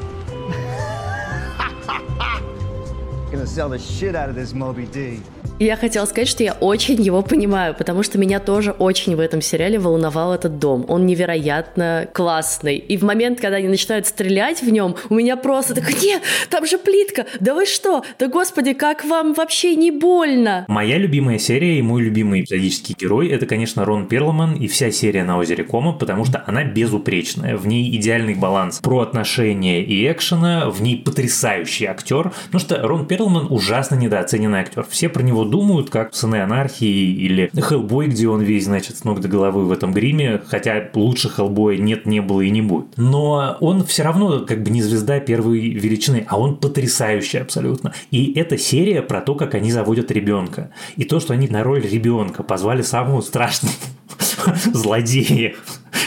Я 5.60 5.76
хотела 5.76 6.04
сказать, 6.04 6.28
что 6.28 6.42
я 6.42 6.54
очень 6.54 7.00
его 7.00 7.22
понимаю, 7.22 7.74
потому 7.76 8.02
что 8.02 8.18
меня 8.18 8.40
тоже 8.40 8.72
очень 8.72 9.14
в 9.14 9.20
этом 9.20 9.40
сериале 9.40 9.78
волновал 9.78 10.34
этот 10.34 10.58
дом. 10.58 10.84
Он 10.88 11.06
невероятно 11.06 12.08
классный. 12.12 12.76
И 12.76 12.96
в 12.96 13.02
момент, 13.02 13.40
когда 13.40 13.58
они 13.58 13.68
начинают 13.68 14.06
стрелять 14.06 14.62
в 14.62 14.70
нем, 14.70 14.96
у 15.10 15.14
меня 15.14 15.36
просто 15.36 15.74
такой, 15.74 15.94
нет, 16.02 16.22
там 16.50 16.66
же 16.66 16.76
плитка, 16.76 17.26
да 17.38 17.54
вы 17.54 17.66
что? 17.66 18.04
Да 18.18 18.28
господи, 18.28 18.72
как 18.72 19.04
вам 19.04 19.32
вообще 19.32 19.76
не 19.76 19.90
больно? 19.90 20.64
Моя 20.68 20.98
любимая 20.98 21.38
серия 21.38 21.78
и 21.78 21.82
мой 21.82 22.02
любимый 22.02 22.40
эпизодический 22.40 22.96
герой– 22.98 23.28
это, 23.30 23.46
конечно, 23.46 23.84
Рон 23.84 24.08
Перлман 24.08 24.54
и 24.54 24.66
вся 24.66 24.90
серия 24.90 25.24
на 25.24 25.38
озере 25.38 25.62
Кома, 25.64 25.92
потому 25.92 26.24
что 26.24 26.42
она 26.46 26.64
безупречная. 26.64 27.56
В 27.56 27.66
ней 27.66 27.94
идеальный 27.96 28.34
баланс 28.34 28.80
про 28.80 29.00
отношения 29.00 29.82
и 29.84 30.10
экшена, 30.10 30.68
в 30.70 30.82
ней 30.82 30.96
потрясающий 30.96 31.86
актер. 31.86 32.32
Потому 32.46 32.60
что 32.60 32.82
Рон 32.86 33.06
Перлман 33.06 33.23
ужасно 33.26 33.94
недооцененный 33.96 34.60
актер. 34.60 34.86
Все 34.88 35.08
про 35.08 35.22
него 35.22 35.44
думают, 35.44 35.90
как 35.90 36.14
«Сыны 36.14 36.36
анархии» 36.36 37.12
или 37.14 37.50
«Хеллбой», 37.58 38.08
где 38.08 38.28
он 38.28 38.42
весь, 38.42 38.64
значит, 38.64 38.98
с 38.98 39.04
ног 39.04 39.20
до 39.20 39.28
головы 39.28 39.64
в 39.64 39.72
этом 39.72 39.92
гриме, 39.92 40.40
хотя 40.46 40.90
лучше 40.94 41.28
Хеллбоя 41.28 41.76
нет, 41.76 42.06
не 42.06 42.20
было 42.20 42.40
и 42.40 42.50
не 42.50 42.62
будет. 42.62 42.96
Но 42.96 43.56
он 43.60 43.84
все 43.84 44.02
равно 44.02 44.40
как 44.40 44.62
бы 44.62 44.70
не 44.70 44.82
звезда 44.82 45.20
первой 45.20 45.60
величины, 45.70 46.26
а 46.28 46.38
он 46.38 46.56
потрясающий 46.56 47.38
абсолютно. 47.38 47.92
И 48.10 48.32
эта 48.34 48.58
серия 48.58 49.02
про 49.02 49.20
то, 49.20 49.34
как 49.34 49.54
они 49.54 49.70
заводят 49.70 50.10
ребенка. 50.10 50.70
И 50.96 51.04
то, 51.04 51.20
что 51.20 51.32
они 51.32 51.48
на 51.48 51.62
роль 51.62 51.82
ребенка 51.82 52.42
позвали 52.42 52.82
самого 52.82 53.20
страшного 53.20 53.74
злодея 54.72 55.54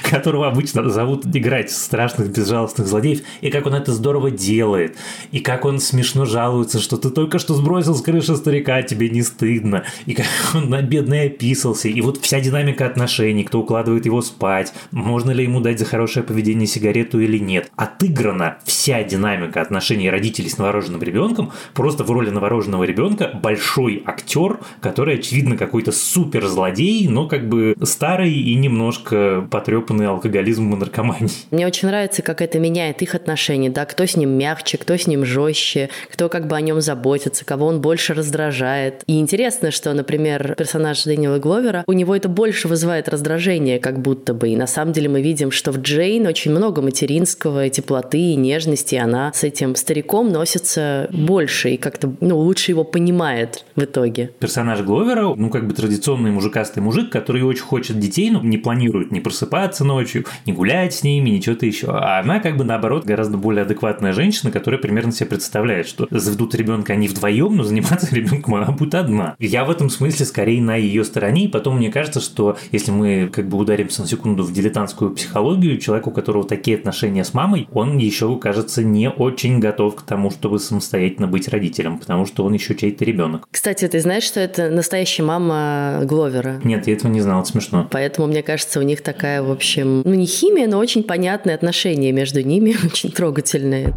которого 0.09 0.47
обычно 0.47 0.89
зовут 0.89 1.25
играть 1.25 1.71
страшных 1.71 2.31
безжалостных 2.31 2.87
злодеев, 2.87 3.21
и 3.41 3.49
как 3.49 3.65
он 3.65 3.75
это 3.75 3.91
здорово 3.93 4.31
делает, 4.31 4.97
и 5.31 5.39
как 5.39 5.65
он 5.65 5.79
смешно 5.79 6.25
жалуется, 6.25 6.79
что 6.79 6.97
ты 6.97 7.09
только 7.09 7.39
что 7.39 7.53
сбросил 7.53 7.95
с 7.95 8.01
крыши 8.01 8.35
старика, 8.35 8.81
тебе 8.83 9.09
не 9.09 9.21
стыдно, 9.21 9.83
и 10.05 10.13
как 10.13 10.25
он 10.55 10.69
на 10.69 10.81
бедный 10.81 11.27
описался, 11.27 11.89
и 11.89 12.01
вот 12.01 12.19
вся 12.21 12.39
динамика 12.39 12.85
отношений, 12.85 13.43
кто 13.43 13.59
укладывает 13.59 14.05
его 14.05 14.21
спать, 14.21 14.73
можно 14.91 15.31
ли 15.31 15.43
ему 15.43 15.59
дать 15.59 15.79
за 15.79 15.85
хорошее 15.85 16.25
поведение 16.25 16.67
сигарету 16.67 17.19
или 17.19 17.37
нет. 17.37 17.71
Отыграна 17.75 18.57
вся 18.65 19.03
динамика 19.03 19.61
отношений 19.61 20.09
родителей 20.09 20.49
с 20.49 20.57
новорожденным 20.57 21.03
ребенком, 21.03 21.51
просто 21.73 22.03
в 22.03 22.11
роли 22.11 22.29
новорожденного 22.29 22.83
ребенка 22.83 23.31
большой 23.41 24.03
актер, 24.05 24.59
который, 24.81 25.15
очевидно, 25.15 25.57
какой-то 25.57 25.91
супер 25.91 26.47
злодей, 26.47 27.07
но 27.07 27.27
как 27.27 27.47
бы 27.49 27.75
старый 27.83 28.33
и 28.33 28.55
немножко 28.55 29.47
потрепанный 29.49 29.96
склонны 29.97 30.03
алкоголизму 30.03 30.75
и 30.75 30.79
наркомании. 30.79 31.29
Мне 31.51 31.67
очень 31.67 31.87
нравится, 31.87 32.21
как 32.21 32.41
это 32.41 32.59
меняет 32.59 33.01
их 33.01 33.15
отношения, 33.15 33.69
да, 33.69 33.85
кто 33.85 34.05
с 34.05 34.15
ним 34.15 34.29
мягче, 34.31 34.77
кто 34.77 34.95
с 34.95 35.07
ним 35.07 35.25
жестче, 35.25 35.89
кто 36.11 36.29
как 36.29 36.47
бы 36.47 36.55
о 36.55 36.61
нем 36.61 36.81
заботится, 36.81 37.45
кого 37.45 37.67
он 37.67 37.81
больше 37.81 38.13
раздражает. 38.13 39.03
И 39.07 39.19
интересно, 39.19 39.71
что, 39.71 39.93
например, 39.93 40.55
персонаж 40.57 41.03
Дэниела 41.03 41.39
Гловера, 41.39 41.83
у 41.87 41.93
него 41.93 42.15
это 42.15 42.29
больше 42.29 42.67
вызывает 42.67 43.09
раздражение, 43.09 43.79
как 43.79 43.99
будто 43.99 44.33
бы. 44.33 44.49
И 44.49 44.55
на 44.55 44.67
самом 44.67 44.93
деле 44.93 45.09
мы 45.09 45.21
видим, 45.21 45.51
что 45.51 45.71
в 45.71 45.77
Джейн 45.77 46.27
очень 46.27 46.51
много 46.51 46.81
материнского, 46.81 47.69
теплоты 47.69 48.19
и 48.19 48.35
нежности, 48.35 48.95
и 48.95 48.99
она 48.99 49.31
с 49.33 49.43
этим 49.43 49.75
стариком 49.75 50.31
носится 50.31 51.07
больше 51.11 51.71
и 51.71 51.77
как-то 51.77 52.13
ну, 52.21 52.37
лучше 52.37 52.71
его 52.71 52.83
понимает 52.83 53.65
в 53.75 53.83
итоге. 53.83 54.31
Персонаж 54.39 54.81
Гловера, 54.81 55.33
ну, 55.35 55.49
как 55.49 55.67
бы 55.67 55.73
традиционный 55.73 56.31
мужикастый 56.31 56.83
мужик, 56.83 57.11
который 57.11 57.41
очень 57.43 57.63
хочет 57.63 57.99
детей, 57.99 58.29
но 58.29 58.41
не 58.41 58.57
планирует 58.57 59.11
не 59.11 59.19
просыпаться 59.19 59.83
ночью, 59.87 60.25
не 60.45 60.53
гулять 60.53 60.93
с 60.93 61.03
ними, 61.03 61.31
ничего 61.31 61.55
то 61.55 61.65
еще. 61.65 61.87
А 61.89 62.19
она 62.19 62.39
как 62.39 62.57
бы 62.57 62.63
наоборот 62.63 63.05
гораздо 63.05 63.37
более 63.37 63.63
адекватная 63.63 64.13
женщина, 64.13 64.51
которая 64.51 64.79
примерно 64.79 65.11
себе 65.11 65.27
представляет, 65.27 65.87
что 65.87 66.07
заведут 66.11 66.53
ребенка 66.55 66.93
они 66.93 67.07
вдвоем, 67.07 67.55
но 67.55 67.63
заниматься 67.63 68.07
ребенком 68.15 68.55
она 68.55 68.71
будет 68.71 68.95
одна. 68.95 69.35
Я 69.39 69.65
в 69.65 69.71
этом 69.71 69.89
смысле 69.89 70.25
скорее 70.25 70.61
на 70.61 70.75
ее 70.75 71.03
стороне, 71.03 71.45
и 71.45 71.47
потом 71.47 71.77
мне 71.77 71.91
кажется, 71.91 72.19
что 72.19 72.57
если 72.71 72.91
мы 72.91 73.29
как 73.31 73.47
бы 73.47 73.57
ударимся 73.57 74.01
на 74.01 74.07
секунду 74.07 74.43
в 74.43 74.53
дилетантскую 74.53 75.11
психологию, 75.11 75.77
человек, 75.77 76.07
у 76.07 76.11
которого 76.11 76.43
такие 76.43 76.77
отношения 76.77 77.23
с 77.23 77.33
мамой, 77.33 77.67
он 77.73 77.97
еще, 77.97 78.37
кажется, 78.37 78.83
не 78.83 79.09
очень 79.09 79.59
готов 79.59 79.95
к 79.95 80.01
тому, 80.01 80.31
чтобы 80.31 80.59
самостоятельно 80.59 81.27
быть 81.27 81.47
родителем, 81.47 81.97
потому 81.97 82.25
что 82.25 82.43
он 82.43 82.53
еще 82.53 82.75
чей-то 82.75 83.05
ребенок. 83.05 83.47
Кстати, 83.51 83.87
ты 83.87 83.99
знаешь, 83.99 84.23
что 84.23 84.39
это 84.39 84.69
настоящая 84.69 85.23
мама 85.23 86.01
Гловера? 86.03 86.59
Нет, 86.63 86.87
я 86.87 86.93
этого 86.93 87.11
не 87.11 87.21
знал, 87.21 87.41
это 87.41 87.49
смешно. 87.49 87.87
Поэтому, 87.91 88.27
мне 88.27 88.43
кажется, 88.43 88.79
у 88.79 88.83
них 88.83 89.01
такая, 89.01 89.41
в 89.41 89.51
общем, 89.51 89.76
общем, 89.77 90.01
ну 90.05 90.13
не 90.13 90.25
химия, 90.25 90.67
но 90.67 90.79
очень 90.79 91.03
понятные 91.03 91.55
отношения 91.55 92.11
между 92.11 92.41
ними, 92.41 92.75
очень 92.85 93.11
трогательные. 93.11 93.93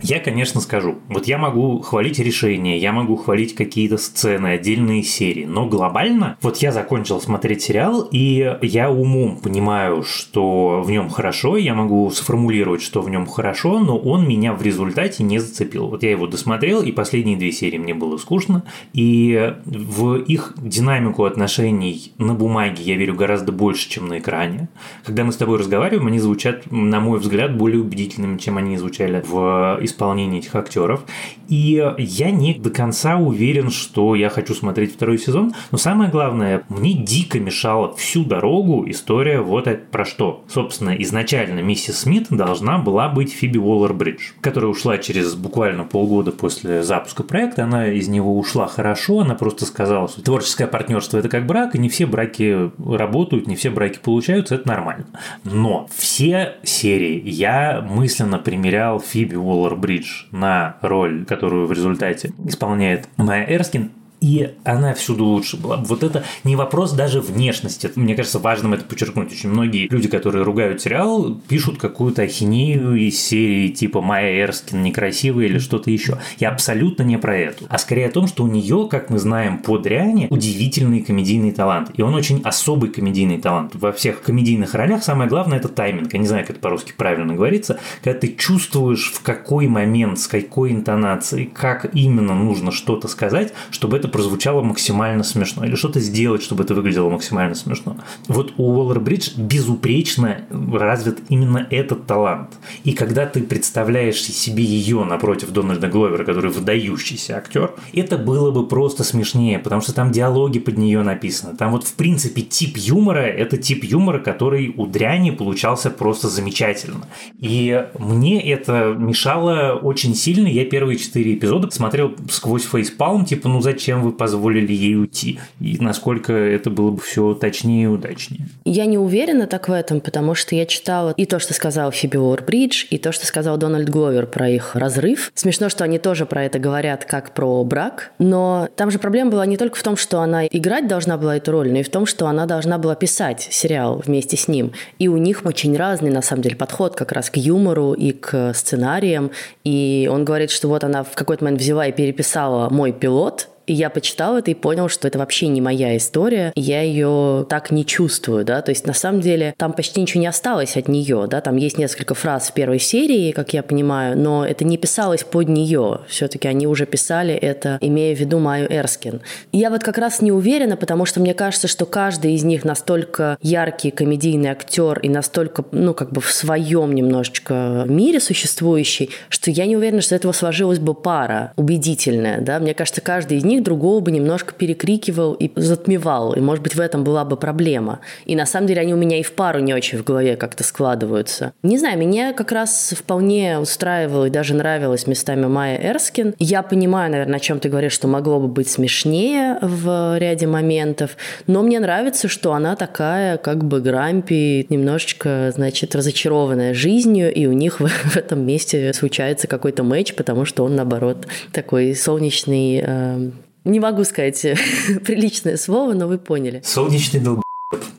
Я, 0.00 0.20
конечно, 0.20 0.60
скажу. 0.60 0.96
Вот 1.08 1.26
я 1.26 1.38
могу 1.38 1.80
хвалить 1.80 2.18
решения, 2.18 2.78
я 2.78 2.92
могу 2.92 3.16
хвалить 3.16 3.54
какие-то 3.54 3.98
сцены, 3.98 4.48
отдельные 4.48 5.02
серии, 5.02 5.44
но 5.44 5.66
глобально, 5.66 6.36
вот 6.40 6.58
я 6.58 6.70
закончил 6.70 7.20
смотреть 7.20 7.62
сериал, 7.62 8.08
и 8.12 8.56
я 8.62 8.90
умом 8.90 9.38
понимаю, 9.38 10.04
что 10.04 10.82
в 10.82 10.90
нем 10.90 11.08
хорошо, 11.08 11.56
я 11.56 11.74
могу 11.74 12.10
сформулировать, 12.10 12.82
что 12.82 13.02
в 13.02 13.10
нем 13.10 13.26
хорошо, 13.26 13.80
но 13.80 13.98
он 13.98 14.28
меня 14.28 14.52
в 14.52 14.62
результате 14.62 15.24
не 15.24 15.40
зацепил. 15.40 15.88
Вот 15.88 16.02
я 16.04 16.10
его 16.10 16.26
досмотрел, 16.26 16.82
и 16.82 16.92
последние 16.92 17.36
две 17.36 17.50
серии 17.50 17.78
мне 17.78 17.94
было 17.94 18.18
скучно, 18.18 18.62
и 18.92 19.54
в 19.64 20.16
их 20.16 20.54
динамику 20.58 21.24
отношений 21.24 22.12
на 22.18 22.34
бумаге 22.34 22.82
я 22.84 22.96
верю 22.96 23.14
гораздо 23.14 23.50
больше, 23.50 23.90
чем 23.90 24.06
на 24.06 24.18
экране. 24.18 24.68
Когда 25.04 25.24
мы 25.24 25.32
с 25.32 25.36
тобой 25.36 25.58
разговариваем, 25.58 26.06
они 26.06 26.20
звучат, 26.20 26.70
на 26.70 27.00
мой 27.00 27.18
взгляд, 27.18 27.56
более 27.56 27.80
убедительными, 27.80 28.38
чем 28.38 28.58
они 28.58 28.76
звучали 28.76 29.24
в 29.26 29.78
исполнении 29.88 30.38
этих 30.38 30.54
актеров. 30.54 31.04
И 31.48 31.82
я 31.98 32.30
не 32.30 32.54
до 32.54 32.70
конца 32.70 33.16
уверен, 33.16 33.70
что 33.70 34.14
я 34.14 34.28
хочу 34.28 34.54
смотреть 34.54 34.94
второй 34.94 35.18
сезон. 35.18 35.54
Но 35.70 35.78
самое 35.78 36.10
главное, 36.10 36.64
мне 36.68 36.94
дико 36.94 37.40
мешала 37.40 37.94
всю 37.96 38.24
дорогу 38.24 38.84
история 38.88 39.40
вот 39.40 39.68
про 39.90 40.04
что. 40.04 40.44
Собственно, 40.48 40.90
изначально 40.90 41.60
миссис 41.60 42.00
Смит 42.00 42.28
должна 42.30 42.78
была 42.78 43.08
быть 43.08 43.32
Фиби 43.32 43.58
Уоллер-Бридж, 43.58 44.20
которая 44.40 44.70
ушла 44.70 44.98
через 44.98 45.34
буквально 45.34 45.84
полгода 45.84 46.32
после 46.32 46.82
запуска 46.82 47.22
проекта. 47.22 47.64
Она 47.64 47.88
из 47.88 48.08
него 48.08 48.38
ушла 48.38 48.66
хорошо, 48.66 49.20
она 49.20 49.34
просто 49.34 49.66
сказала, 49.66 50.08
что 50.08 50.22
творческое 50.22 50.66
партнерство 50.66 51.18
это 51.18 51.28
как 51.28 51.46
брак, 51.46 51.74
и 51.74 51.78
не 51.78 51.88
все 51.88 52.06
браки 52.06 52.70
работают, 52.78 53.46
не 53.46 53.56
все 53.56 53.70
браки 53.70 53.98
получаются, 54.02 54.54
это 54.54 54.68
нормально. 54.68 55.06
Но 55.44 55.88
все 55.96 56.56
серии 56.62 57.22
я 57.28 57.84
мысленно 57.88 58.38
примерял 58.38 59.00
Фиби 59.00 59.36
Уоллер 59.36 59.76
Бридж 59.78 60.24
на 60.32 60.76
роль, 60.82 61.24
которую 61.24 61.66
в 61.66 61.72
результате 61.72 62.32
исполняет 62.44 63.08
Майя 63.16 63.46
Эрскин, 63.48 63.90
и 64.20 64.54
она 64.64 64.94
всюду 64.94 65.24
лучше 65.24 65.56
была. 65.56 65.76
Вот 65.76 66.02
это 66.02 66.24
не 66.44 66.56
вопрос 66.56 66.92
даже 66.92 67.20
внешности. 67.20 67.90
Мне 67.94 68.14
кажется, 68.14 68.38
важным 68.38 68.74
это 68.74 68.84
подчеркнуть. 68.84 69.32
Очень 69.32 69.50
многие 69.50 69.88
люди, 69.88 70.08
которые 70.08 70.44
ругают 70.44 70.80
сериал, 70.80 71.34
пишут 71.48 71.78
какую-то 71.78 72.22
ахинею 72.22 72.94
из 72.94 73.20
серии 73.20 73.68
типа 73.68 74.00
Майя 74.00 74.44
Эрскин 74.44 74.82
некрасивая 74.82 75.46
или 75.46 75.58
что-то 75.58 75.90
еще. 75.90 76.18
Я 76.38 76.50
абсолютно 76.50 77.02
не 77.02 77.18
про 77.18 77.36
это. 77.36 77.64
А 77.68 77.78
скорее 77.78 78.06
о 78.06 78.10
том, 78.10 78.26
что 78.26 78.44
у 78.44 78.48
нее, 78.48 78.88
как 78.90 79.10
мы 79.10 79.18
знаем 79.18 79.58
по 79.58 79.78
Дряне, 79.78 80.26
удивительный 80.30 81.02
комедийный 81.02 81.52
талант. 81.52 81.90
И 81.96 82.02
он 82.02 82.14
очень 82.14 82.40
особый 82.42 82.90
комедийный 82.90 83.38
талант. 83.38 83.74
Во 83.74 83.92
всех 83.92 84.22
комедийных 84.22 84.74
ролях 84.74 85.04
самое 85.04 85.28
главное 85.28 85.58
это 85.58 85.68
тайминг. 85.68 86.12
Я 86.12 86.18
не 86.18 86.26
знаю, 86.26 86.44
как 86.44 86.56
это 86.56 86.60
по-русски 86.60 86.92
правильно 86.96 87.34
говорится. 87.34 87.78
Когда 88.02 88.18
ты 88.18 88.34
чувствуешь, 88.34 89.12
в 89.12 89.22
какой 89.22 89.68
момент, 89.68 90.18
с 90.18 90.26
какой 90.26 90.72
интонацией, 90.72 91.46
как 91.46 91.94
именно 91.94 92.34
нужно 92.34 92.72
что-то 92.72 93.08
сказать, 93.08 93.52
чтобы 93.70 93.96
это 93.96 94.07
это 94.08 94.12
прозвучало 94.12 94.62
максимально 94.62 95.22
смешно, 95.22 95.64
или 95.64 95.76
что-то 95.76 96.00
сделать, 96.00 96.42
чтобы 96.42 96.64
это 96.64 96.74
выглядело 96.74 97.10
максимально 97.10 97.54
смешно. 97.54 97.96
Вот 98.26 98.54
у 98.56 98.62
Уоллер 98.62 99.00
Бридж 99.00 99.30
безупречно 99.36 100.42
развит 100.72 101.18
именно 101.28 101.66
этот 101.70 102.06
талант. 102.06 102.58
И 102.84 102.92
когда 102.92 103.26
ты 103.26 103.42
представляешь 103.42 104.20
себе 104.20 104.64
ее 104.64 105.04
напротив 105.04 105.50
Дональда 105.50 105.88
Гловера, 105.88 106.24
который 106.24 106.50
выдающийся 106.50 107.36
актер, 107.36 107.74
это 107.92 108.18
было 108.18 108.50
бы 108.50 108.66
просто 108.66 109.04
смешнее, 109.04 109.58
потому 109.58 109.82
что 109.82 109.94
там 109.94 110.10
диалоги 110.10 110.58
под 110.58 110.78
нее 110.78 111.02
написаны. 111.02 111.56
Там 111.56 111.72
вот 111.72 111.84
в 111.84 111.94
принципе 111.94 112.42
тип 112.42 112.76
юмора– 112.76 113.20
это 113.26 113.56
тип 113.56 113.84
юмора, 113.84 114.18
который 114.18 114.72
у 114.76 114.86
Дряни 114.86 115.30
получался 115.30 115.90
просто 115.90 116.28
замечательно. 116.28 117.06
И 117.38 117.86
мне 117.98 118.40
это 118.50 118.94
мешало 118.98 119.78
очень 119.82 120.14
сильно. 120.14 120.48
Я 120.48 120.64
первые 120.64 120.98
четыре 120.98 121.34
эпизода 121.34 121.70
смотрел 121.70 122.14
сквозь 122.30 122.64
фейспалм, 122.64 123.24
типа, 123.24 123.48
ну 123.48 123.60
зачем 123.60 123.97
зачем 123.98 124.02
вы 124.02 124.12
позволили 124.12 124.72
ей 124.72 124.96
уйти, 124.96 125.38
и 125.60 125.78
насколько 125.80 126.32
это 126.32 126.70
было 126.70 126.90
бы 126.90 127.00
все 127.00 127.34
точнее 127.34 127.84
и 127.84 127.86
удачнее. 127.86 128.48
Я 128.64 128.86
не 128.86 128.98
уверена 128.98 129.46
так 129.46 129.68
в 129.68 129.72
этом, 129.72 130.00
потому 130.00 130.34
что 130.34 130.54
я 130.54 130.66
читала 130.66 131.12
и 131.16 131.26
то, 131.26 131.38
что 131.38 131.54
сказал 131.54 131.90
Фиби 131.90 132.16
Уорбридж, 132.16 132.86
и 132.90 132.98
то, 132.98 133.12
что 133.12 133.26
сказал 133.26 133.56
Дональд 133.56 133.88
Гловер 133.88 134.26
про 134.26 134.48
их 134.48 134.74
разрыв. 134.76 135.30
Смешно, 135.34 135.68
что 135.68 135.84
они 135.84 135.98
тоже 135.98 136.26
про 136.26 136.44
это 136.44 136.58
говорят 136.58 137.04
как 137.04 137.34
про 137.34 137.64
брак, 137.64 138.12
но 138.18 138.68
там 138.76 138.90
же 138.90 138.98
проблема 138.98 139.30
была 139.30 139.46
не 139.46 139.56
только 139.56 139.76
в 139.76 139.82
том, 139.82 139.96
что 139.96 140.20
она 140.20 140.46
играть 140.46 140.86
должна 140.86 141.16
была 141.16 141.36
эту 141.36 141.52
роль, 141.52 141.70
но 141.70 141.78
и 141.78 141.82
в 141.82 141.90
том, 141.90 142.06
что 142.06 142.26
она 142.26 142.46
должна 142.46 142.78
была 142.78 142.94
писать 142.94 143.48
сериал 143.50 144.02
вместе 144.04 144.36
с 144.36 144.48
ним. 144.48 144.72
И 144.98 145.08
у 145.08 145.16
них 145.16 145.42
очень 145.44 145.76
разный, 145.76 146.10
на 146.10 146.22
самом 146.22 146.42
деле, 146.42 146.56
подход 146.56 146.94
как 146.94 147.12
раз 147.12 147.30
к 147.30 147.36
юмору 147.36 147.92
и 147.92 148.12
к 148.12 148.52
сценариям. 148.54 149.30
И 149.64 150.08
он 150.10 150.24
говорит, 150.24 150.50
что 150.50 150.68
вот 150.68 150.84
она 150.84 151.02
в 151.02 151.14
какой-то 151.14 151.44
момент 151.44 151.60
взяла 151.60 151.86
и 151.86 151.92
переписала 151.92 152.68
мой 152.70 152.92
пилот, 152.92 153.48
и 153.68 153.74
я 153.74 153.90
почитал 153.90 154.36
это 154.36 154.50
и 154.50 154.54
понял, 154.54 154.88
что 154.88 155.06
это 155.06 155.18
вообще 155.18 155.48
не 155.48 155.60
моя 155.60 155.96
история. 155.96 156.52
Я 156.56 156.82
ее 156.82 157.46
так 157.48 157.70
не 157.70 157.84
чувствую, 157.84 158.44
да. 158.44 158.62
То 158.62 158.70
есть, 158.70 158.86
на 158.86 158.94
самом 158.94 159.20
деле, 159.20 159.54
там 159.58 159.72
почти 159.72 160.00
ничего 160.00 160.20
не 160.20 160.26
осталось 160.26 160.76
от 160.76 160.88
нее, 160.88 161.26
да. 161.28 161.40
Там 161.40 161.56
есть 161.56 161.78
несколько 161.78 162.14
фраз 162.14 162.48
в 162.48 162.54
первой 162.54 162.78
серии, 162.78 163.32
как 163.32 163.52
я 163.52 163.62
понимаю, 163.62 164.18
но 164.18 164.46
это 164.46 164.64
не 164.64 164.78
писалось 164.78 165.22
под 165.22 165.48
нее. 165.48 166.00
Все-таки 166.08 166.48
они 166.48 166.66
уже 166.66 166.86
писали 166.86 167.34
это, 167.34 167.78
имея 167.82 168.16
в 168.16 168.18
виду 168.18 168.38
Майю 168.38 168.72
Эрскин. 168.72 169.20
Я 169.52 169.70
вот 169.70 169.82
как 169.82 169.98
раз 169.98 170.22
не 170.22 170.32
уверена, 170.32 170.76
потому 170.76 171.04
что 171.04 171.20
мне 171.20 171.34
кажется, 171.34 171.68
что 171.68 171.84
каждый 171.84 172.34
из 172.34 172.44
них 172.44 172.64
настолько 172.64 173.36
яркий 173.42 173.90
комедийный 173.90 174.50
актер 174.50 174.98
и 175.00 175.08
настолько, 175.08 175.64
ну, 175.72 175.92
как 175.92 176.10
бы 176.12 176.22
в 176.22 176.32
своем 176.32 176.94
немножечко 176.94 177.84
мире 177.86 178.20
существующий, 178.20 179.10
что 179.28 179.50
я 179.50 179.66
не 179.66 179.76
уверена, 179.76 180.00
что 180.00 180.14
этого 180.14 180.32
сложилась 180.32 180.78
бы 180.78 180.94
пара 180.94 181.52
убедительная, 181.56 182.40
да. 182.40 182.58
Мне 182.58 182.72
кажется, 182.72 183.02
каждый 183.02 183.36
из 183.36 183.44
них 183.44 183.57
них 183.58 183.64
другого 183.64 184.00
бы 184.00 184.10
немножко 184.10 184.54
перекрикивал 184.54 185.34
и 185.34 185.50
затмевал. 185.56 186.32
И, 186.32 186.40
может 186.40 186.62
быть, 186.62 186.74
в 186.74 186.80
этом 186.80 187.04
была 187.04 187.24
бы 187.24 187.36
проблема. 187.36 188.00
И 188.24 188.36
на 188.36 188.46
самом 188.46 188.66
деле 188.66 188.80
они 188.80 188.94
у 188.94 188.96
меня 188.96 189.18
и 189.18 189.22
в 189.22 189.32
пару 189.32 189.60
не 189.60 189.74
очень 189.74 189.98
в 189.98 190.04
голове 190.04 190.36
как-то 190.36 190.64
складываются. 190.64 191.52
Не 191.62 191.78
знаю, 191.78 191.98
меня 191.98 192.32
как 192.32 192.52
раз 192.52 192.94
вполне 192.96 193.58
устраивало 193.58 194.26
и 194.26 194.30
даже 194.30 194.54
нравилась 194.54 195.06
местами 195.06 195.46
Майя 195.46 195.92
Эрскин. 195.92 196.34
Я 196.38 196.62
понимаю, 196.62 197.10
наверное, 197.10 197.36
о 197.36 197.40
чем 197.40 197.60
ты 197.60 197.68
говоришь, 197.68 197.92
что 197.92 198.08
могло 198.08 198.40
бы 198.40 198.48
быть 198.48 198.68
смешнее 198.70 199.58
в 199.60 200.18
ряде 200.18 200.46
моментов, 200.46 201.16
но 201.46 201.62
мне 201.62 201.80
нравится, 201.80 202.28
что 202.28 202.52
она 202.52 202.76
такая, 202.76 203.38
как 203.38 203.64
бы 203.64 203.80
Грампи, 203.80 204.66
немножечко, 204.68 205.52
значит, 205.54 205.94
разочарованная 205.94 206.74
жизнью, 206.74 207.32
и 207.32 207.46
у 207.46 207.52
них 207.52 207.80
в, 207.80 207.86
в 208.10 208.16
этом 208.16 208.46
месте 208.46 208.92
случается 208.92 209.46
какой-то 209.46 209.82
матч, 209.82 210.14
потому 210.14 210.44
что 210.44 210.64
он, 210.64 210.76
наоборот, 210.76 211.26
такой 211.52 211.94
солнечный, 211.94 212.82
э, 212.84 213.30
не 213.68 213.80
могу 213.80 214.04
сказать 214.04 214.40
приличное 215.04 215.56
слово, 215.56 215.94
но 215.94 216.08
вы 216.08 216.18
поняли. 216.18 216.62
Солнечный 216.64 217.20
долб... 217.20 217.42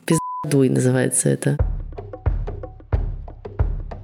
Пиздуй 0.04 0.68
называется 0.68 1.28
это. 1.28 1.56